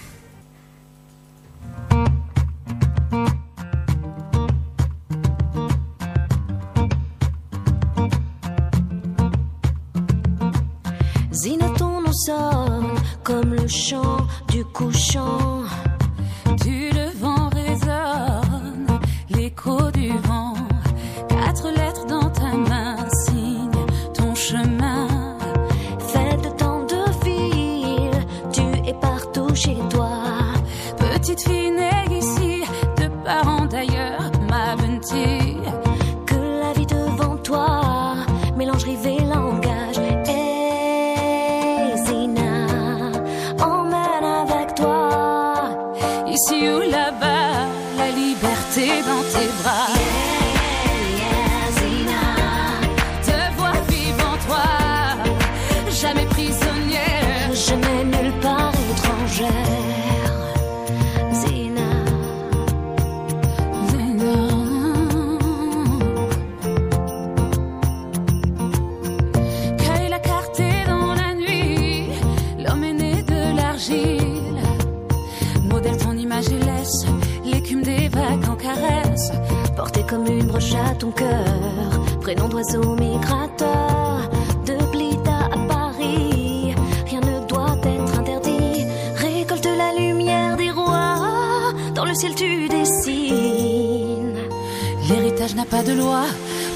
Zina, 11.33 11.69
ton 11.79 12.01
nom 12.01 12.95
comme 13.25 13.55
le 13.55 13.67
chant 13.67 14.27
du 14.49 14.65
couchant. 14.65 15.52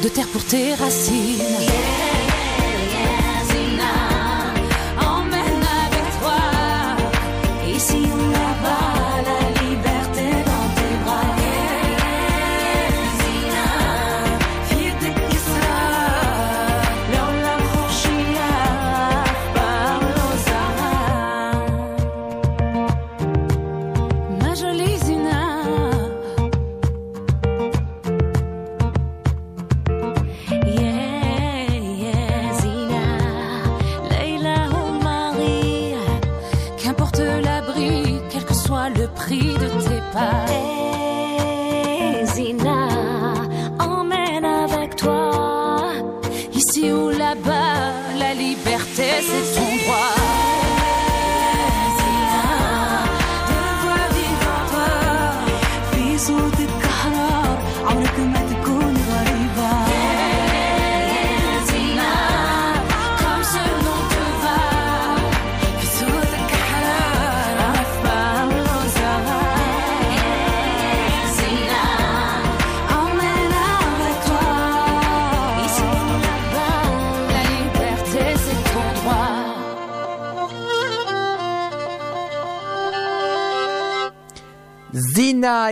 De 0.03 0.09
terre 0.09 0.29
pour 0.29 0.44
tes 0.44 0.75
racines. 0.75 2.05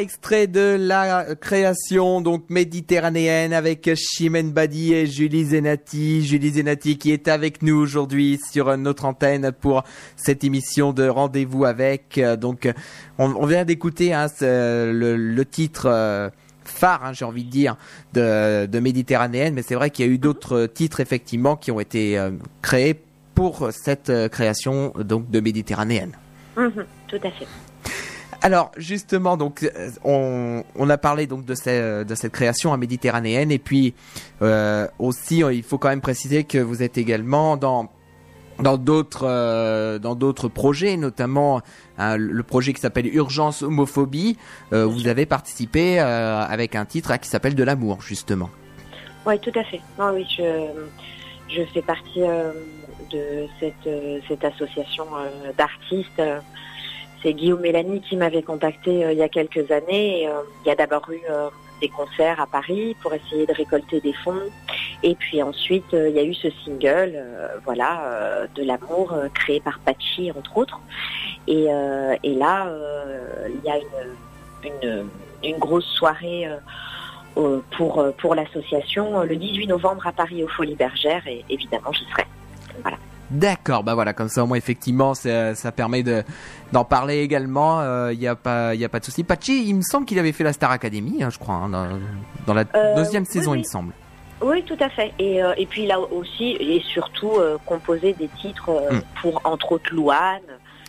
Extrait 0.00 0.46
de 0.46 0.76
la 0.78 1.34
création 1.40 2.20
donc 2.20 2.50
méditerranéenne 2.50 3.52
avec 3.52 3.90
Chimène 3.94 4.50
Badi 4.50 4.92
et 4.92 5.06
Julie 5.06 5.44
Zenati. 5.44 6.24
Julie 6.24 6.50
Zenati 6.50 6.98
qui 6.98 7.12
est 7.12 7.28
avec 7.28 7.62
nous 7.62 7.76
aujourd'hui 7.76 8.40
sur 8.50 8.76
notre 8.76 9.04
antenne 9.04 9.52
pour 9.52 9.84
cette 10.16 10.42
émission 10.42 10.92
de 10.92 11.08
rendez-vous 11.08 11.64
avec. 11.64 12.18
Euh, 12.18 12.36
Donc 12.36 12.68
on, 13.18 13.46
vient 13.46 13.64
d'écouter 13.64 14.12
hein, 14.12 14.26
le, 14.40 15.42
titre 15.44 15.86
euh, 15.86 16.30
phare, 16.64 17.04
hein, 17.04 17.12
j'ai 17.12 17.24
envie 17.24 17.44
de 17.44 17.50
dire, 17.50 17.76
de, 18.12 18.66
de 18.66 18.80
méditerranéenne, 18.80 19.54
mais 19.54 19.62
c'est 19.62 19.74
vrai 19.76 19.90
qu'il 19.90 20.06
y 20.06 20.08
a 20.08 20.12
eu 20.12 20.18
d'autres 20.18 20.66
titres 20.66 21.00
effectivement 21.00 21.56
qui 21.56 21.70
ont 21.70 21.80
été 21.80 22.18
euh, 22.18 22.30
créés 22.62 23.00
pour 23.34 23.68
cette 23.70 24.12
création 24.30 24.92
donc 24.98 25.30
de 25.30 25.40
méditerranéenne. 25.40 26.12
Mhm, 26.56 26.84
tout 27.08 27.20
à 27.22 27.30
fait. 27.30 27.46
Alors 28.46 28.70
justement, 28.76 29.38
donc 29.38 29.62
euh, 29.62 29.88
on, 30.04 30.62
on 30.76 30.90
a 30.90 30.98
parlé 30.98 31.26
donc 31.26 31.46
de, 31.46 31.54
ces- 31.54 32.04
de 32.04 32.14
cette 32.14 32.32
création 32.32 32.74
à 32.74 32.76
méditerranéenne 32.76 33.50
et 33.50 33.58
puis 33.58 33.94
euh, 34.42 34.86
aussi 34.98 35.42
euh, 35.42 35.54
il 35.54 35.62
faut 35.62 35.78
quand 35.78 35.88
même 35.88 36.02
préciser 36.02 36.44
que 36.44 36.58
vous 36.58 36.82
êtes 36.82 36.98
également 36.98 37.56
dans 37.56 37.90
dans 38.60 38.76
d'autres 38.76 39.24
euh, 39.26 39.98
dans 39.98 40.14
d'autres 40.14 40.48
projets, 40.48 40.98
notamment 40.98 41.62
hein, 41.96 42.18
le 42.18 42.42
projet 42.42 42.74
qui 42.74 42.82
s'appelle 42.82 43.06
Urgence 43.06 43.62
homophobie. 43.62 44.36
Euh, 44.74 44.84
vous 44.84 45.08
avez 45.08 45.24
participé 45.24 45.98
euh, 45.98 46.40
avec 46.42 46.76
un 46.76 46.84
titre 46.84 47.12
hein, 47.12 47.18
qui 47.18 47.30
s'appelle 47.30 47.54
De 47.54 47.64
l'amour 47.64 48.02
justement. 48.02 48.50
Oui, 49.26 49.40
tout 49.40 49.58
à 49.58 49.64
fait. 49.64 49.80
Non, 49.98 50.12
oui, 50.12 50.26
je, 50.36 50.66
je 51.48 51.62
fais 51.72 51.80
partie 51.80 52.20
euh, 52.22 52.52
de 53.10 53.46
cette, 53.58 53.86
euh, 53.86 54.18
cette 54.28 54.44
association 54.44 55.06
euh, 55.16 55.50
d'artistes. 55.56 56.20
C'est 57.24 57.32
Guillaume 57.32 57.62
Mélanie 57.62 58.02
qui 58.02 58.16
m'avait 58.16 58.42
contacté 58.42 59.02
euh, 59.02 59.12
il 59.12 59.18
y 59.18 59.22
a 59.22 59.30
quelques 59.30 59.70
années. 59.70 60.28
Euh, 60.28 60.42
il 60.62 60.68
y 60.68 60.70
a 60.70 60.74
d'abord 60.74 61.10
eu 61.10 61.22
euh, 61.30 61.48
des 61.80 61.88
concerts 61.88 62.38
à 62.38 62.46
Paris 62.46 62.94
pour 63.00 63.14
essayer 63.14 63.46
de 63.46 63.54
récolter 63.54 63.98
des 64.02 64.12
fonds. 64.12 64.42
Et 65.02 65.14
puis 65.14 65.42
ensuite, 65.42 65.86
il 65.92 66.10
y 66.10 66.18
a 66.18 66.22
eu 66.22 66.34
ce 66.34 66.48
single, 66.64 67.22
voilà, 67.64 68.46
de 68.54 68.62
l'amour 68.62 69.14
créé 69.34 69.60
par 69.60 69.78
Pachi 69.80 70.30
entre 70.30 70.56
autres. 70.56 70.80
Et, 71.46 71.64
là, 71.64 72.72
il 73.48 73.60
y 73.64 73.70
a 73.70 73.78
une, 75.42 75.58
grosse 75.58 75.84
soirée. 75.84 76.48
pour, 77.34 78.34
l'association 78.34 79.24
le 79.24 79.36
18 79.36 79.66
novembre 79.66 80.06
à 80.06 80.12
Paris 80.12 80.42
aux 80.42 80.48
Folies 80.48 80.76
Bergères 80.76 81.26
et 81.26 81.44
évidemment 81.50 81.92
j'y 81.92 82.06
serai. 82.06 82.24
D'accord, 83.30 83.82
bah 83.84 83.94
voilà, 83.94 84.12
comme 84.12 84.28
ça 84.28 84.44
au 84.44 84.46
moins 84.46 84.56
effectivement 84.58 85.14
ça, 85.14 85.54
ça 85.54 85.72
permet 85.72 86.02
de 86.02 86.22
d'en 86.72 86.84
parler 86.84 87.20
également. 87.20 87.80
Il 88.10 88.20
y 88.20 88.26
a 88.28 88.34
pas 88.36 88.74
il 88.74 88.80
y 88.80 88.84
a 88.84 88.88
pas 88.88 89.00
de 89.00 89.04
souci. 89.04 89.24
Pachi, 89.24 89.66
il 89.68 89.74
me 89.74 89.82
semble 89.82 90.06
qu'il 90.06 90.18
avait 90.18 90.32
fait 90.32 90.44
la 90.44 90.52
Star 90.52 90.70
Academy, 90.70 91.22
hein, 91.22 91.30
je 91.30 91.38
crois, 91.38 91.54
hein, 91.54 91.68
dans, 91.68 91.86
dans 92.46 92.54
la 92.54 92.64
Euh, 92.74 92.94
deuxième 92.96 93.22
oui, 93.24 93.32
saison, 93.32 93.52
oui. 93.52 93.58
il 93.58 93.60
me 93.60 93.64
semble. 93.66 93.92
Oui, 94.42 94.62
tout 94.64 94.76
à 94.80 94.90
fait. 94.90 95.12
Et, 95.18 95.42
euh, 95.42 95.54
et 95.56 95.64
puis 95.64 95.86
là 95.86 95.98
aussi, 96.00 96.56
et 96.60 96.80
surtout 96.92 97.32
euh, 97.38 97.56
composer 97.64 98.12
des 98.12 98.28
titres 98.40 98.68
euh, 98.68 98.92
Mm. 98.96 99.00
pour 99.22 99.40
entre 99.44 99.72
autres 99.72 99.94
Louane, 99.94 100.40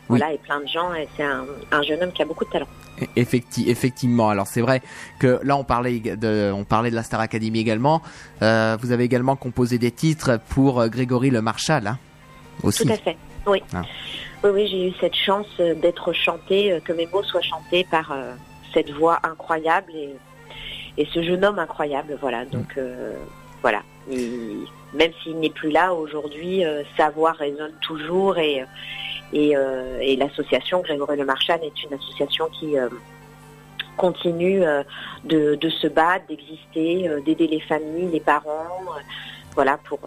voilà, 0.10 0.34
et 0.34 0.38
plein 0.38 0.60
de 0.60 0.68
gens. 0.68 0.94
Et 0.94 1.08
c'est 1.16 1.24
un, 1.24 1.46
un 1.72 1.82
jeune 1.84 2.04
homme 2.04 2.12
qui 2.12 2.22
a 2.22 2.26
beaucoup 2.26 2.44
de 2.44 2.50
talent. 2.50 2.68
Effecti- 3.16 3.70
effectivement. 3.70 4.30
Alors 4.30 4.48
c'est 4.48 4.62
vrai 4.62 4.82
que 5.20 5.40
là 5.44 5.56
on 5.58 5.64
parlait 5.64 6.00
de, 6.00 6.52
on 6.54 6.64
parlait 6.64 6.90
de 6.92 6.96
la 6.96 7.04
Star 7.04 7.20
Academy 7.22 7.60
également. 7.60 8.02
Euh, 8.42 8.78
vous 8.82 8.92
avez 8.92 9.04
également 9.06 9.36
composé 9.36 9.78
des 9.78 9.92
titres 9.92 10.40
pour 10.50 10.82
euh, 10.82 10.88
Grégory 10.88 11.30
Le 11.30 11.42
Marchal, 11.42 11.88
hein, 11.88 11.98
aussi. 12.64 12.86
Tout 12.86 12.94
à 12.94 12.98
fait. 12.98 13.18
Oui. 13.48 13.62
Ah. 13.74 13.84
Oui, 14.44 14.50
oui, 14.54 14.68
j'ai 14.68 14.88
eu 14.90 14.94
cette 15.00 15.16
chance 15.16 15.48
euh, 15.60 15.74
d'être 15.76 16.14
chantée, 16.14 16.72
euh, 16.72 16.80
que 16.80 16.94
mes 16.94 17.08
mots 17.08 17.24
soient 17.24 17.42
chantés 17.42 17.86
par 17.90 18.12
euh, 18.12 18.34
cette 18.74 18.92
voix 18.92 19.20
incroyable 19.24 19.92
et, 19.96 20.16
et 20.98 21.08
ce 21.14 21.22
jeune 21.24 21.44
homme 21.46 21.60
incroyable. 21.60 22.18
Voilà. 22.22 22.46
Donc 22.46 22.78
euh, 22.78 23.16
voilà. 23.62 23.82
Il- 24.10 24.66
même 24.94 25.12
s'il 25.24 25.38
n'est 25.40 25.50
plus 25.50 25.72
là 25.72 25.94
aujourd'hui, 25.94 26.64
euh, 26.64 26.84
sa 26.96 27.10
voix 27.10 27.34
résonne 27.34 27.74
toujours 27.82 28.38
et 28.38 28.64
et, 29.34 29.56
et 30.02 30.16
l'association 30.16 30.82
Grégory 30.82 31.18
Le 31.18 31.26
Marchal 31.26 31.60
est 31.64 31.84
une 31.84 31.94
association 31.94 32.48
qui 32.58 32.76
continue 33.98 34.62
de, 35.26 35.56
de 35.56 35.70
se 35.70 35.88
battre, 35.88 36.26
d'exister, 36.30 37.10
d'aider 37.26 37.48
les 37.48 37.60
familles, 37.60 38.10
les 38.14 38.20
parents, 38.20 38.86
voilà 39.56 39.78
pour 39.84 40.00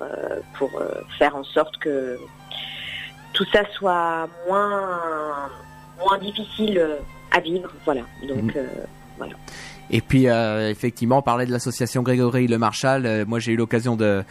pour 0.57 0.71
faire 1.19 1.37
en 1.37 1.45
sorte 1.45 1.77
que 1.79 2.17
tout 3.39 3.47
ça 3.53 3.63
soit 3.77 4.29
moins 4.49 5.49
moins 5.99 6.19
difficile 6.19 6.77
euh, 6.79 6.97
à 7.31 7.41
vivre, 7.41 7.71
voilà. 7.85 8.03
Donc 8.29 8.43
Mm. 8.45 8.51
euh, 8.57 8.67
Et 9.91 10.01
puis 10.03 10.29
euh, 10.29 10.71
effectivement, 10.71 11.19
on 11.19 11.23
parlait 11.23 11.47
de 11.47 11.51
l'association 11.53 12.03
Grégory 12.03 12.47
Le 12.47 12.59
Marchal. 12.59 13.07
Euh, 13.07 13.25
moi, 13.27 13.39
j'ai 13.39 13.53
eu 13.53 13.57
l'occasion 13.57 13.97
de 13.97 14.23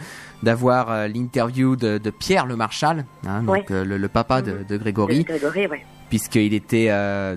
d'avoir 0.42 0.90
euh, 0.90 1.08
l'interview 1.08 1.74
de, 1.74 1.98
de 1.98 2.10
Pierre 2.10 2.46
Le 2.46 2.54
Marchal, 2.54 3.04
hein, 3.26 3.42
donc 3.42 3.68
Ouais. 3.70 3.84
le, 3.84 3.96
le 3.98 4.08
papa 4.08 4.40
de, 4.42 4.52
Mhm. 4.52 4.64
de 4.66 4.76
Grégory. 4.76 5.24
Grégory, 5.24 5.66
ouais. 5.66 5.84
puisqu'il 6.10 6.54
était 6.54 6.88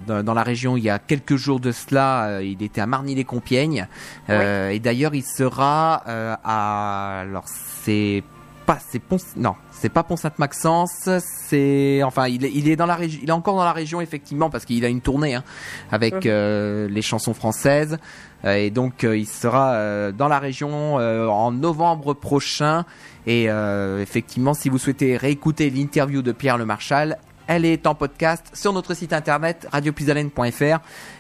dans, 0.08 0.24
dans 0.24 0.34
la 0.34 0.44
région 0.44 0.78
il 0.78 0.84
y 0.84 0.90
a 0.90 0.98
quelques 1.00 1.36
jours 1.36 1.60
de 1.60 1.72
cela. 1.72 2.40
il 2.42 2.62
était 2.64 2.80
à 2.82 2.86
Marny-les-Compiègnes. 2.86 3.88
Et 4.30 4.80
d'ailleurs, 4.80 5.14
il 5.16 5.24
sera 5.24 6.02
à... 6.06 7.22
Alors, 7.22 7.44
c'est 7.48 8.24
pas... 8.66 8.78
C'est 8.90 9.00
Pont... 9.00 9.18
Non, 9.36 9.56
c'est 9.72 9.90
pas 9.90 10.04
Pont-Sainte-Maxence. 10.04 11.10
C'est... 11.20 12.02
Enfin, 12.04 12.28
il 12.28 12.46
est, 12.46 12.52
il 12.54 12.70
est 12.70 12.76
dans 12.76 12.86
la 12.86 12.96
région... 12.96 13.20
Il 13.24 13.30
est 13.30 13.34
encore 13.34 13.56
dans 13.56 13.64
la 13.64 13.74
région, 13.74 14.02
effectivement, 14.02 14.50
parce 14.50 14.66
qu'il 14.66 14.84
a 14.86 14.88
une 14.88 15.02
tournée 15.02 15.36
hein, 15.36 15.44
avec 15.92 16.14
Mhm. 16.14 16.22
euh, 16.26 16.88
les 16.90 17.02
chansons 17.02 17.34
françaises. 17.34 17.98
Euh, 18.46 18.56
et 18.56 18.70
donc, 18.72 19.04
euh, 19.04 19.18
il 19.18 19.28
sera 19.28 19.74
euh, 19.74 20.12
dans 20.12 20.28
la 20.28 20.40
région 20.40 20.96
en 20.96 21.52
novembre 21.52 22.14
prochain. 22.14 22.86
Et 23.28 23.46
effectivement, 24.00 24.54
si 24.56 24.70
vous 24.70 24.80
souhaitez 24.80 25.16
réécouter 25.16 25.70
l'interview 25.70 26.22
de 26.24 26.32
Pierre 26.32 26.58
Le 26.58 26.66
Marchal, 26.66 27.18
elle 27.46 27.66
est 27.66 27.86
en 27.86 27.94
podcast 27.94 28.50
sur 28.54 28.74
notre 28.74 28.94
site 28.96 29.14
internet 29.14 29.68
radiopuisalène.fr 29.72 30.80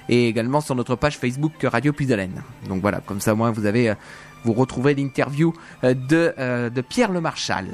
et 0.10 0.28
également 0.28 0.62
sur 0.62 0.74
notre 0.76 0.96
page 0.96 1.18
Facebook 1.18 1.54
Radio 1.64 1.94
Puisalène. 1.94 2.42
Donc 2.68 2.82
voilà, 2.82 3.02
comme 3.06 3.20
ça, 3.22 3.36
moi, 3.36 3.52
vous 3.52 3.66
avez, 3.66 3.94
vous 4.44 4.54
retrouvez 4.54 4.94
l'interview 4.96 5.54
euh, 5.84 5.94
de, 5.94 6.34
euh, 6.40 6.70
de 6.70 6.82
Pierre 6.82 7.12
Le 7.12 7.22
Marchal. 7.22 7.68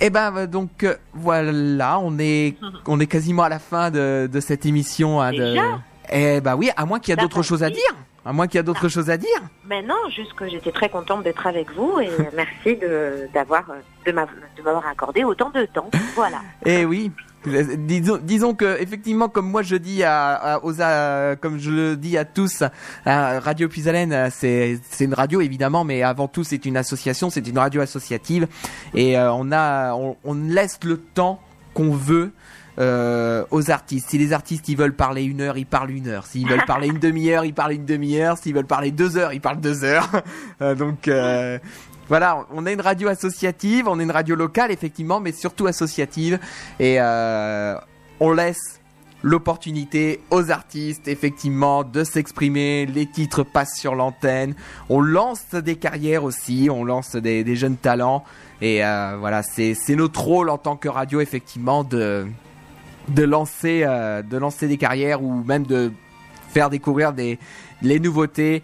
Et 0.00 0.10
ben 0.10 0.34
euh, 0.36 0.46
donc 0.46 0.84
euh, 0.84 0.94
voilà, 1.14 1.98
on 2.00 2.18
est 2.18 2.56
on 2.86 3.00
est 3.00 3.06
quasiment 3.06 3.42
à 3.42 3.48
la 3.48 3.58
fin 3.58 3.90
de, 3.90 4.28
de 4.30 4.40
cette 4.40 4.64
émission. 4.66 5.20
hein, 5.20 5.32
de... 5.32 5.56
Eh 6.10 6.40
ben 6.40 6.56
oui, 6.56 6.70
à 6.76 6.86
moins 6.86 7.00
qu'il 7.00 7.10
y 7.10 7.12
a 7.12 7.16
Ça 7.16 7.22
d'autres 7.22 7.42
choses 7.42 7.62
à 7.62 7.70
dire. 7.70 7.94
À 8.24 8.32
moins 8.32 8.46
qu'il 8.46 8.56
y 8.56 8.60
a 8.60 8.62
d'autres 8.62 8.88
choses 8.88 9.08
à 9.10 9.16
dire. 9.16 9.40
Mais 9.66 9.82
non, 9.82 9.94
juste 10.14 10.34
que 10.34 10.48
j'étais 10.48 10.72
très 10.72 10.88
contente 10.90 11.22
d'être 11.24 11.46
avec 11.46 11.70
vous 11.72 11.98
et 12.00 12.10
merci 12.36 12.76
de 12.76 13.28
d'avoir 13.34 13.64
de 14.06 14.12
m'avoir 14.12 14.86
accordé 14.86 15.24
autant 15.24 15.50
de 15.50 15.64
temps. 15.66 15.90
Voilà. 16.14 16.40
Eh 16.64 16.84
oui. 16.84 17.10
Disons, 17.46 18.18
disons 18.22 18.54
que 18.54 18.80
effectivement, 18.80 19.28
comme 19.28 19.48
moi 19.48 19.62
je 19.62 19.76
dis 19.76 20.02
à, 20.02 20.34
à- 20.34 20.64
aux, 20.64 20.80
à- 20.82 21.36
comme 21.40 21.58
je 21.58 21.70
le 21.70 21.96
dis 21.96 22.18
à 22.18 22.24
tous, 22.24 22.62
à 23.06 23.38
Radio 23.40 23.68
Puisalène, 23.68 24.12
euh, 24.12 24.28
c'est 24.30 24.80
c'est 24.90 25.04
une 25.04 25.14
radio 25.14 25.40
évidemment, 25.40 25.84
mais 25.84 26.02
avant 26.02 26.26
tout 26.28 26.42
c'est 26.44 26.66
une 26.66 26.76
association, 26.76 27.30
c'est 27.30 27.46
une 27.46 27.58
radio 27.58 27.80
associative, 27.80 28.48
et 28.94 29.16
euh, 29.16 29.32
on 29.32 29.52
a, 29.52 29.94
on, 29.94 30.16
on 30.24 30.34
laisse 30.34 30.80
le 30.84 30.98
temps 30.98 31.40
qu'on 31.74 31.92
veut. 31.92 32.32
euh, 32.80 33.44
aux 33.50 33.72
artistes. 33.72 34.08
Si 34.10 34.18
les 34.18 34.32
artistes 34.32 34.68
ils 34.68 34.76
veulent 34.76 34.94
parler 34.94 35.24
une 35.24 35.40
heure, 35.40 35.58
ils 35.58 35.66
parlent 35.66 35.90
une 35.90 36.06
heure. 36.06 36.26
S'ils 36.26 36.48
veulent 36.48 36.64
parler 36.66 36.86
une 36.86 37.00
demi-heure, 37.00 37.44
ils 37.44 37.52
parlent 37.52 37.72
une 37.72 37.84
demi-heure. 37.84 38.38
S'ils 38.38 38.54
veulent 38.54 38.66
parler 38.66 38.92
deux 38.92 39.16
heures, 39.16 39.32
ils 39.32 39.40
parlent 39.40 39.60
deux 39.60 39.82
heures. 39.84 40.08
Euh, 40.62 40.74
donc 40.76 41.08
euh, 41.08 41.58
voilà, 42.08 42.46
on 42.50 42.64
est 42.64 42.72
une 42.72 42.80
radio 42.80 43.08
associative, 43.08 43.86
on 43.86 44.00
est 44.00 44.02
une 44.02 44.10
radio 44.10 44.34
locale 44.34 44.70
effectivement, 44.70 45.20
mais 45.20 45.32
surtout 45.32 45.66
associative. 45.66 46.38
Et 46.80 46.96
euh, 46.98 47.76
on 48.18 48.32
laisse 48.32 48.80
l'opportunité 49.22 50.20
aux 50.30 50.50
artistes 50.50 51.08
effectivement 51.08 51.84
de 51.84 52.04
s'exprimer, 52.04 52.86
les 52.86 53.06
titres 53.06 53.42
passent 53.42 53.76
sur 53.76 53.94
l'antenne, 53.94 54.54
on 54.88 55.00
lance 55.00 55.50
des 55.54 55.76
carrières 55.76 56.24
aussi, 56.24 56.68
on 56.70 56.84
lance 56.84 57.16
des, 57.16 57.56
jeunes 57.56 57.76
talents. 57.76 58.24
Et 58.60 58.84
euh, 58.84 59.16
voilà 59.18 59.42
c'est 59.42 59.74
notre 59.90 60.20
rôle 60.20 60.48
en 60.48 60.58
tant 60.58 60.76
que 60.76 60.88
radio 60.88 61.20
effectivement 61.20 61.84
de 61.84 62.26
euh, 63.18 63.26
lancer 63.26 64.68
des 64.68 64.76
carrières 64.78 65.22
ou 65.22 65.42
même 65.44 65.64
de 65.64 65.92
faire 66.48 66.70
découvrir 66.70 67.12
les 67.82 68.00
nouveautés, 68.00 68.62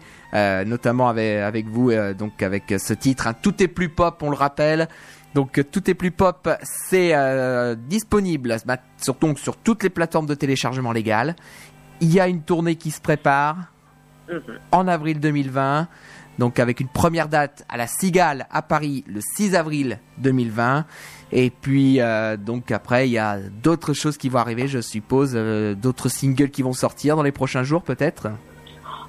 notamment 0.65 1.07
avec 1.07 1.39
avec 1.41 1.67
vous, 1.67 1.91
euh, 1.91 2.13
donc 2.13 2.41
avec 2.43 2.73
ce 2.77 2.93
titre. 2.93 3.27
hein. 3.27 3.33
Tout 3.41 3.61
est 3.63 3.67
plus 3.67 3.89
pop, 3.89 4.21
on 4.21 4.29
le 4.29 4.35
rappelle. 4.35 4.87
Donc 5.33 5.59
euh, 5.59 5.63
tout 5.63 5.89
est 5.89 5.93
plus 5.95 6.11
pop, 6.11 6.47
c'est 6.63 7.11
euh, 7.13 7.75
disponible 7.75 8.55
bah, 8.65 8.77
sur, 9.01 9.15
donc, 9.15 9.37
sur 9.39 9.57
toutes 9.57 9.83
les 9.83 9.89
plateformes 9.89 10.27
de 10.27 10.35
téléchargement 10.35 10.91
légales. 10.93 11.35
Il 12.01 12.13
y 12.13 12.19
a 12.19 12.27
une 12.27 12.41
tournée 12.41 12.75
qui 12.75 12.91
se 12.91 13.01
prépare 13.01 13.57
Mhm. 14.27 14.41
en 14.71 14.87
avril 14.87 15.19
2020. 15.19 15.87
Donc 16.39 16.59
avec 16.59 16.79
une 16.79 16.87
première 16.87 17.29
date 17.29 17.63
à 17.69 17.77
la 17.77 17.85
Cigale 17.87 18.47
à 18.49 18.61
Paris 18.63 19.03
le 19.07 19.21
6 19.21 19.55
avril 19.55 19.99
2020. 20.17 20.85
Et 21.31 21.49
puis 21.51 22.01
euh, 22.01 22.35
donc 22.35 22.71
après 22.71 23.07
il 23.07 23.11
y 23.11 23.17
a 23.19 23.37
d'autres 23.61 23.93
choses 23.93 24.17
qui 24.17 24.29
vont 24.29 24.39
arriver, 24.39 24.67
je 24.67 24.81
suppose, 24.81 25.33
euh, 25.35 25.75
d'autres 25.75 26.09
singles 26.09 26.49
qui 26.49 26.61
vont 26.63 26.73
sortir 26.73 27.15
dans 27.15 27.23
les 27.23 27.31
prochains 27.31 27.63
jours 27.63 27.83
peut-être? 27.83 28.29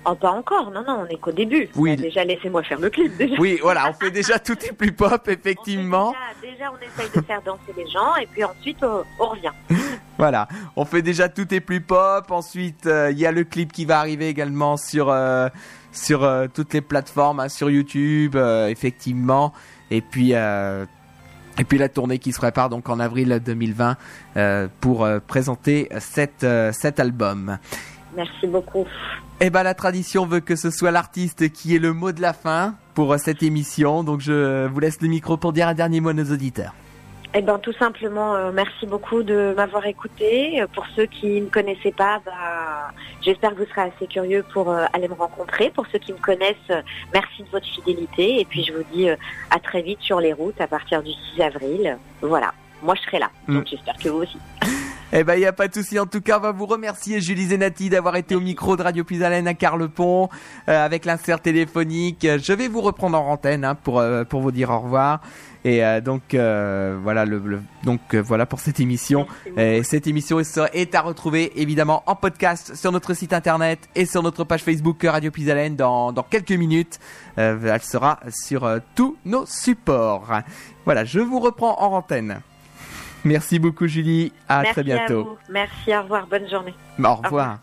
Oh, 0.08 0.14
pas 0.14 0.30
encore, 0.30 0.70
non, 0.70 0.84
non, 0.86 1.04
on 1.04 1.06
est 1.06 1.16
qu'au 1.16 1.32
début. 1.32 1.68
Oui. 1.74 1.96
Déjà, 1.96 2.22
laissez-moi 2.22 2.62
faire 2.62 2.78
le 2.78 2.90
clip. 2.90 3.16
Déjà. 3.16 3.34
Oui, 3.40 3.58
voilà, 3.60 3.90
on 3.90 3.92
fait 3.92 4.12
déjà 4.12 4.38
tout 4.38 4.56
est 4.64 4.72
plus 4.72 4.92
pop 4.92 5.26
effectivement. 5.28 6.14
On 6.14 6.40
déjà, 6.40 6.54
déjà, 6.54 6.72
on 6.72 6.76
essaye 6.76 7.10
de 7.12 7.26
faire 7.26 7.42
danser 7.42 7.72
les 7.76 7.88
gens 7.90 8.14
et 8.14 8.26
puis 8.26 8.44
ensuite, 8.44 8.78
on, 8.84 9.02
on 9.18 9.26
revient. 9.26 9.52
Voilà, 10.18 10.48
on 10.76 10.86
fait 10.86 11.02
déjà 11.02 11.28
tout 11.28 11.52
est 11.52 11.60
plus 11.60 11.82
pop. 11.82 12.30
Ensuite, 12.30 12.86
euh, 12.86 13.10
il 13.10 13.18
y 13.18 13.26
a 13.26 13.32
le 13.32 13.44
clip 13.44 13.70
qui 13.70 13.84
va 13.84 13.98
arriver 13.98 14.28
également 14.28 14.78
sur 14.78 15.10
euh, 15.10 15.48
sur 15.92 16.24
euh, 16.24 16.46
toutes 16.52 16.72
les 16.72 16.80
plateformes, 16.80 17.40
hein, 17.40 17.50
sur 17.50 17.68
YouTube, 17.68 18.34
effectivement. 18.34 19.52
Et 19.90 20.00
puis 20.00 20.32
et 20.32 21.64
puis 21.64 21.76
la 21.76 21.90
tournée 21.90 22.18
qui 22.18 22.32
se 22.32 22.38
prépare 22.38 22.70
donc 22.70 22.88
en 22.88 22.98
avril 22.98 23.42
2020 23.44 23.96
euh, 24.36 24.68
pour 24.80 25.06
présenter 25.26 25.90
cet 25.98 26.46
cet 26.72 26.98
album. 26.98 27.58
Merci 28.16 28.46
beaucoup. 28.46 28.86
Eh 29.40 29.50
ben 29.50 29.62
la 29.62 29.74
tradition 29.74 30.26
veut 30.26 30.40
que 30.40 30.56
ce 30.56 30.70
soit 30.70 30.90
l'artiste 30.90 31.52
qui 31.52 31.76
ait 31.76 31.78
le 31.78 31.92
mot 31.92 32.12
de 32.12 32.22
la 32.22 32.32
fin 32.32 32.74
pour 32.94 33.12
euh, 33.12 33.18
cette 33.18 33.42
émission. 33.42 34.02
Donc 34.02 34.20
je 34.20 34.66
vous 34.66 34.80
laisse 34.80 35.00
le 35.00 35.08
micro 35.08 35.36
pour 35.36 35.52
dire 35.52 35.68
un 35.68 35.74
dernier 35.74 36.00
mot 36.00 36.08
à 36.08 36.14
nos 36.14 36.32
auditeurs. 36.32 36.72
Eh 37.38 37.42
ben, 37.42 37.58
tout 37.58 37.74
simplement, 37.74 38.34
euh, 38.34 38.50
merci 38.50 38.86
beaucoup 38.86 39.22
de 39.22 39.52
m'avoir 39.54 39.84
écouté. 39.86 40.62
Euh, 40.62 40.66
Pour 40.72 40.86
ceux 40.96 41.04
qui 41.04 41.26
ne 41.26 41.40
me 41.42 41.50
connaissaient 41.50 41.92
pas, 41.92 42.22
bah, 42.24 42.92
j'espère 43.20 43.50
que 43.50 43.56
vous 43.56 43.66
serez 43.66 43.82
assez 43.82 44.06
curieux 44.06 44.42
pour 44.54 44.70
euh, 44.70 44.86
aller 44.94 45.06
me 45.06 45.12
rencontrer. 45.12 45.68
Pour 45.68 45.86
ceux 45.92 45.98
qui 45.98 46.14
me 46.14 46.18
connaissent, 46.18 46.56
euh, 46.70 46.80
merci 47.12 47.42
de 47.42 47.48
votre 47.50 47.66
fidélité. 47.66 48.40
Et 48.40 48.46
puis, 48.46 48.64
je 48.64 48.72
vous 48.72 48.84
dis 48.90 49.10
à 49.10 49.58
très 49.62 49.82
vite 49.82 50.00
sur 50.00 50.18
les 50.18 50.32
routes 50.32 50.58
à 50.62 50.66
partir 50.66 51.02
du 51.02 51.10
6 51.34 51.42
avril. 51.42 51.98
Voilà. 52.22 52.54
Moi, 52.82 52.94
je 52.94 53.02
serai 53.02 53.18
là. 53.18 53.30
Donc, 53.48 53.66
j'espère 53.66 53.96
que 53.96 54.08
vous 54.08 54.22
aussi. 54.22 54.38
Eh 55.12 55.22
ben, 55.22 55.34
il 55.34 55.40
n'y 55.40 55.46
a 55.46 55.52
pas 55.52 55.68
de 55.68 55.74
souci. 55.74 55.98
En 56.00 56.06
tout 56.06 56.20
cas, 56.20 56.38
on 56.38 56.40
va 56.42 56.50
vous 56.50 56.66
remercier, 56.66 57.20
Julie 57.20 57.46
Zenati, 57.46 57.88
d'avoir 57.90 58.16
été 58.16 58.34
au 58.34 58.40
micro 58.40 58.76
de 58.76 58.82
Radio 58.82 59.04
Pisalène 59.04 59.46
à 59.46 59.54
Carlepont, 59.54 60.28
euh, 60.68 60.84
avec 60.84 61.04
l'insert 61.04 61.40
téléphonique. 61.40 62.26
Je 62.26 62.52
vais 62.52 62.66
vous 62.66 62.80
reprendre 62.80 63.20
en 63.20 63.30
antenne, 63.30 63.64
hein, 63.64 63.76
pour, 63.76 64.00
euh, 64.00 64.24
pour 64.24 64.40
vous 64.40 64.50
dire 64.50 64.70
au 64.70 64.80
revoir. 64.80 65.20
Et 65.64 65.84
euh, 65.84 66.00
donc, 66.00 66.22
voilà, 66.32 67.24
donc, 67.84 68.14
voilà 68.14 68.46
pour 68.46 68.58
cette 68.58 68.80
émission. 68.80 69.26
Et 69.56 69.84
cette 69.84 70.08
émission 70.08 70.40
est, 70.40 70.94
à 70.94 71.00
retrouver, 71.00 71.52
évidemment, 71.60 72.02
en 72.06 72.16
podcast 72.16 72.74
sur 72.74 72.90
notre 72.90 73.14
site 73.14 73.32
internet 73.32 73.78
et 73.94 74.06
sur 74.06 74.24
notre 74.24 74.42
page 74.42 74.62
Facebook 74.62 75.04
Radio 75.04 75.30
Pisalène 75.30 75.76
dans, 75.76 76.12
dans 76.12 76.24
quelques 76.24 76.52
minutes. 76.52 76.98
Elle 77.36 77.82
sera 77.82 78.18
sur 78.30 78.68
tous 78.96 79.16
nos 79.24 79.46
supports. 79.46 80.32
Voilà, 80.84 81.04
je 81.04 81.20
vous 81.20 81.38
reprends 81.38 81.80
en 81.80 81.96
antenne. 81.96 82.40
Merci 83.26 83.58
beaucoup, 83.58 83.86
Julie. 83.86 84.32
À 84.48 84.62
merci 84.62 84.72
très 84.72 84.82
bientôt. 84.84 85.20
À 85.20 85.22
vous. 85.24 85.36
Merci, 85.50 85.96
au 85.96 86.02
revoir. 86.02 86.26
Bonne 86.26 86.48
journée. 86.48 86.74
Au 87.02 87.14
revoir. 87.14 87.58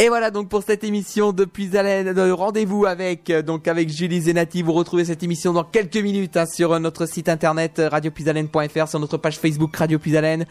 Et 0.00 0.08
voilà 0.10 0.30
donc 0.30 0.48
pour 0.48 0.62
cette 0.62 0.84
émission 0.84 1.32
de 1.32 1.44
Puisalène, 1.44 2.12
de 2.12 2.30
rendez-vous 2.30 2.86
avec 2.86 3.30
euh, 3.30 3.42
donc 3.42 3.66
avec 3.66 3.88
Julie 3.88 4.20
Zenati. 4.20 4.62
Vous 4.62 4.72
retrouvez 4.72 5.04
cette 5.04 5.24
émission 5.24 5.52
dans 5.52 5.64
quelques 5.64 5.96
minutes 5.96 6.36
hein, 6.36 6.46
sur 6.46 6.72
euh, 6.72 6.78
notre 6.78 7.04
site 7.04 7.28
internet 7.28 7.80
euh, 7.80 7.88
radiopuisalène.fr, 7.88 8.86
sur 8.86 9.00
notre 9.00 9.16
page 9.16 9.40
Facebook 9.40 9.74
Radio 9.74 9.98
Puisalène. 9.98 10.46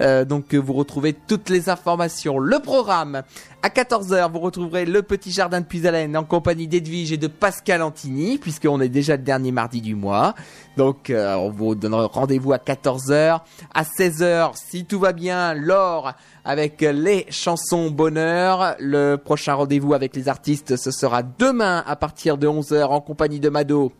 Euh, 0.00 0.24
donc 0.24 0.54
vous 0.54 0.72
retrouvez 0.72 1.14
toutes 1.14 1.50
les 1.50 1.68
informations, 1.68 2.38
le 2.38 2.60
programme. 2.60 3.24
À 3.64 3.68
14h, 3.68 4.32
vous 4.32 4.40
retrouverez 4.40 4.84
le 4.84 5.02
petit 5.02 5.30
jardin 5.30 5.60
de 5.60 5.66
Puisalène 5.66 6.16
en 6.16 6.24
compagnie 6.24 6.66
d'Edwige 6.66 7.12
et 7.12 7.16
de 7.16 7.28
Pascal 7.28 7.80
Antini, 7.80 8.36
puisqu'on 8.38 8.80
est 8.80 8.88
déjà 8.88 9.16
le 9.16 9.22
dernier 9.22 9.52
mardi 9.52 9.80
du 9.80 9.94
mois. 9.94 10.34
Donc 10.76 11.10
euh, 11.10 11.36
on 11.36 11.50
vous 11.50 11.76
donnera 11.76 12.08
rendez-vous 12.08 12.52
à 12.52 12.56
14h. 12.56 13.38
À 13.72 13.82
16h, 13.84 14.56
si 14.56 14.84
tout 14.84 14.98
va 14.98 15.12
bien, 15.12 15.54
Laure 15.54 16.14
avec 16.44 16.80
les 16.80 17.24
chansons 17.30 17.88
bonheur. 17.88 18.74
Le 18.80 19.14
prochain 19.14 19.54
rendez-vous 19.54 19.94
avec 19.94 20.16
les 20.16 20.28
artistes, 20.28 20.74
ce 20.74 20.90
sera 20.90 21.22
demain 21.22 21.84
à 21.86 21.94
partir 21.94 22.38
de 22.38 22.48
11h 22.48 22.86
en 22.86 23.00
compagnie 23.00 23.38
de 23.38 23.48
Mado 23.48 23.92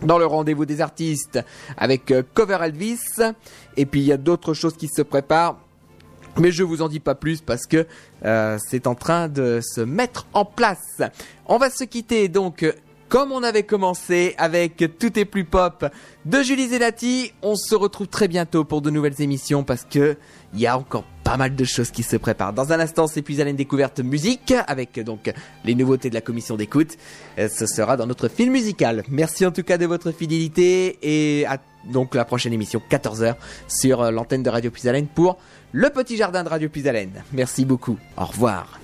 dans 0.00 0.16
le 0.16 0.24
rendez-vous 0.24 0.64
des 0.64 0.80
artistes 0.80 1.38
avec 1.76 2.10
euh, 2.12 2.22
Cover 2.32 2.60
Elvis. 2.62 3.20
Et 3.76 3.84
puis 3.84 4.00
il 4.00 4.06
y 4.06 4.12
a 4.12 4.16
d'autres 4.16 4.54
choses 4.54 4.78
qui 4.78 4.88
se 4.88 5.02
préparent. 5.02 5.58
Mais 6.38 6.50
je 6.50 6.62
vous 6.62 6.82
en 6.82 6.88
dis 6.88 7.00
pas 7.00 7.14
plus 7.14 7.40
parce 7.40 7.66
que 7.66 7.86
euh, 8.24 8.58
c'est 8.68 8.86
en 8.86 8.94
train 8.94 9.28
de 9.28 9.60
se 9.62 9.80
mettre 9.80 10.26
en 10.32 10.44
place. 10.44 11.00
On 11.46 11.58
va 11.58 11.70
se 11.70 11.84
quitter 11.84 12.28
donc 12.28 12.64
comme 13.08 13.32
on 13.32 13.42
avait 13.42 13.62
commencé 13.62 14.34
avec 14.36 14.84
Tout 14.98 15.18
est 15.18 15.24
plus 15.24 15.44
pop 15.44 15.86
de 16.24 16.42
Julie 16.42 16.68
Zelati. 16.68 17.32
On 17.42 17.54
se 17.54 17.74
retrouve 17.74 18.08
très 18.08 18.28
bientôt 18.28 18.64
pour 18.64 18.82
de 18.82 18.90
nouvelles 18.90 19.20
émissions 19.20 19.64
parce 19.64 19.86
que 19.88 20.16
il 20.54 20.60
y 20.60 20.66
a 20.66 20.76
encore 20.76 21.04
pas 21.22 21.36
mal 21.36 21.54
de 21.54 21.64
choses 21.64 21.90
qui 21.90 22.02
se 22.02 22.16
préparent. 22.16 22.52
Dans 22.52 22.72
un 22.72 22.80
instant, 22.80 23.06
c'est 23.06 23.22
puis 23.22 23.40
à 23.40 23.48
une 23.48 23.56
découverte 23.56 24.00
musique 24.00 24.54
avec 24.66 24.98
donc 25.00 25.32
les 25.64 25.74
nouveautés 25.74 26.08
de 26.08 26.14
la 26.14 26.20
commission 26.20 26.56
d'écoute. 26.56 26.96
Euh, 27.38 27.48
Ce 27.48 27.66
sera 27.66 27.96
dans 27.96 28.06
notre 28.06 28.28
film 28.28 28.52
musical. 28.52 29.04
Merci 29.08 29.46
en 29.46 29.52
tout 29.52 29.62
cas 29.62 29.78
de 29.78 29.86
votre 29.86 30.12
fidélité 30.12 30.98
et 31.02 31.46
à 31.46 31.58
donc 31.90 32.14
la 32.14 32.24
prochaine 32.24 32.52
émission 32.52 32.80
14h 32.90 33.34
sur 33.68 34.02
euh, 34.02 34.10
l'antenne 34.10 34.42
de 34.42 34.50
Radio 34.50 34.70
Puisalène 34.70 35.06
pour 35.06 35.38
le 35.72 35.90
petit 35.90 36.16
jardin 36.16 36.44
de 36.44 36.48
Radio 36.48 36.68
Puisalène. 36.68 37.22
Merci 37.32 37.64
beaucoup. 37.64 37.98
Au 38.16 38.24
revoir. 38.26 38.78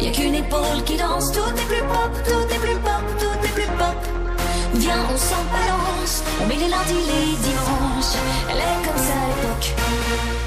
Y 0.00 0.08
a 0.08 0.10
qu'une 0.10 0.34
épaule 0.34 0.82
qui 0.84 0.96
danse. 0.96 1.32
Tout 1.32 1.40
est 1.40 1.66
plus 1.66 1.82
pop, 1.82 2.12
tout 2.24 2.54
est 2.54 2.58
plus 2.58 2.76
pop, 2.76 3.04
tout 3.18 3.46
est 3.46 3.52
plus 3.52 3.70
pop. 3.78 3.96
Viens, 4.74 5.06
on 5.12 5.16
s'en 5.16 5.42
balance. 5.52 6.22
On 6.40 6.46
met 6.46 6.56
les 6.56 6.68
lundis, 6.68 6.94
les 6.94 7.36
dimanches. 7.36 8.16
Elle 8.50 8.58
est 8.58 8.86
comme 8.86 8.98
ça 8.98 9.12
à 9.12 9.28
l'époque. 9.28 10.41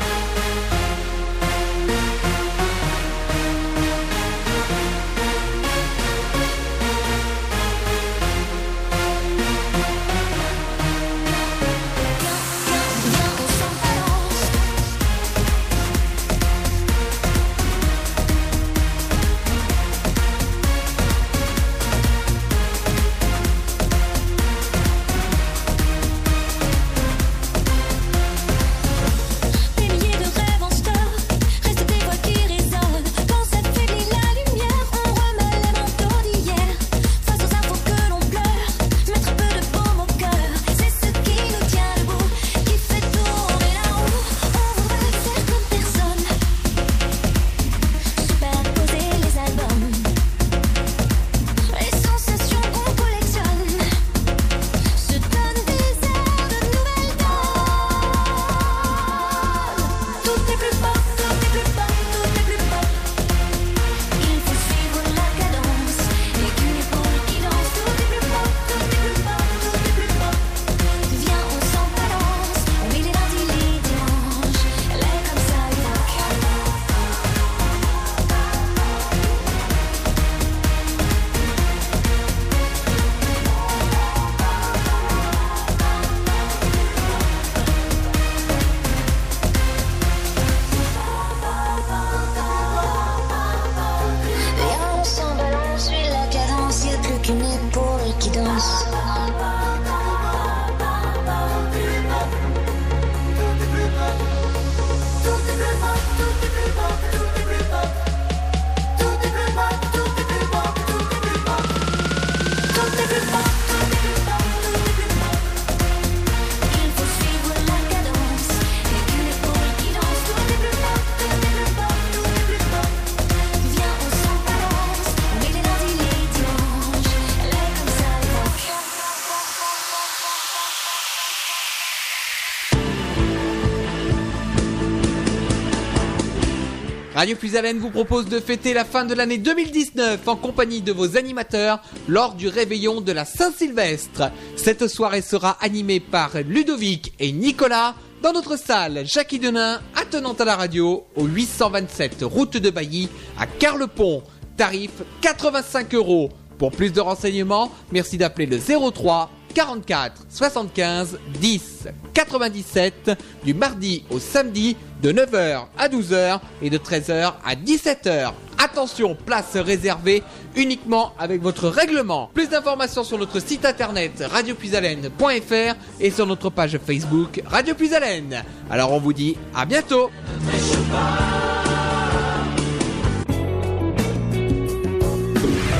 Radio 137.15 137.37
Puisalène 137.37 137.79
vous 137.79 137.91
propose 137.91 138.25
de 138.25 138.41
fêter 138.41 138.73
la 138.73 138.83
fin 138.83 139.05
de 139.05 139.13
l'année 139.13 139.37
2019 139.37 140.27
en 140.27 140.35
compagnie 140.35 140.81
de 140.81 140.91
vos 140.91 141.15
animateurs 141.15 141.81
lors 142.09 142.33
du 142.33 142.49
réveillon 142.49 142.99
de 142.99 143.13
la 143.13 143.23
Saint-Sylvestre. 143.23 144.31
Cette 144.57 144.89
soirée 144.89 145.21
sera 145.21 145.51
animée 145.61 146.01
par 146.01 146.31
Ludovic 146.45 147.13
et 147.21 147.31
Nicolas 147.31 147.95
dans 148.21 148.33
notre 148.33 148.59
salle 148.59 149.03
Jackie 149.05 149.39
Denain, 149.39 149.79
attenante 149.95 150.41
à 150.41 150.45
la 150.45 150.57
radio, 150.57 151.05
au 151.15 151.23
827 151.23 152.17
route 152.23 152.57
de 152.57 152.69
Bailly 152.69 153.07
à 153.39 153.47
Carlepont. 153.47 154.21
Tarif 154.57 154.91
85 155.21 155.95
euros. 155.95 156.29
Pour 156.57 156.71
plus 156.71 156.91
de 156.91 156.99
renseignements, 156.99 157.71
merci 157.93 158.17
d'appeler 158.17 158.45
le 158.45 158.59
03 158.59 159.31
44 159.55 160.27
75 160.29 161.17
10 161.39 161.87
97 162.13 163.11
du 163.43 163.53
mardi 163.53 164.03
au 164.11 164.19
samedi 164.19 164.77
de 165.01 165.11
9h 165.11 165.65
à 165.77 165.87
12h 165.87 166.39
et 166.61 166.69
de 166.69 166.77
13h 166.77 167.33
à 167.43 167.55
17h. 167.55 168.33
Attention, 168.57 169.15
place 169.15 169.55
réservée 169.55 170.23
uniquement 170.55 171.13
avec 171.17 171.41
votre 171.41 171.69
règlement. 171.69 172.29
Plus 172.33 172.49
d'informations 172.49 173.03
sur 173.03 173.17
notre 173.17 173.39
site 173.39 173.65
internet 173.65 174.23
radiopuisalène.fr 174.31 175.75
et 175.99 176.11
sur 176.11 176.27
notre 176.27 176.49
page 176.49 176.77
Facebook 176.85 177.41
Radio 177.45 177.75
Puisalène. 177.75 178.43
Alors 178.69 178.91
on 178.91 178.99
vous 178.99 179.13
dit 179.13 179.37
à 179.55 179.65
bientôt. 179.65 180.09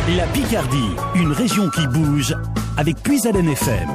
La 0.08 0.28
Picardie, 0.28 0.96
une 1.16 1.32
région 1.32 1.68
qui 1.72 1.88
bouge 1.88 2.36
avec 2.78 3.02
Puisalène 3.02 3.50
FM. 3.50 3.90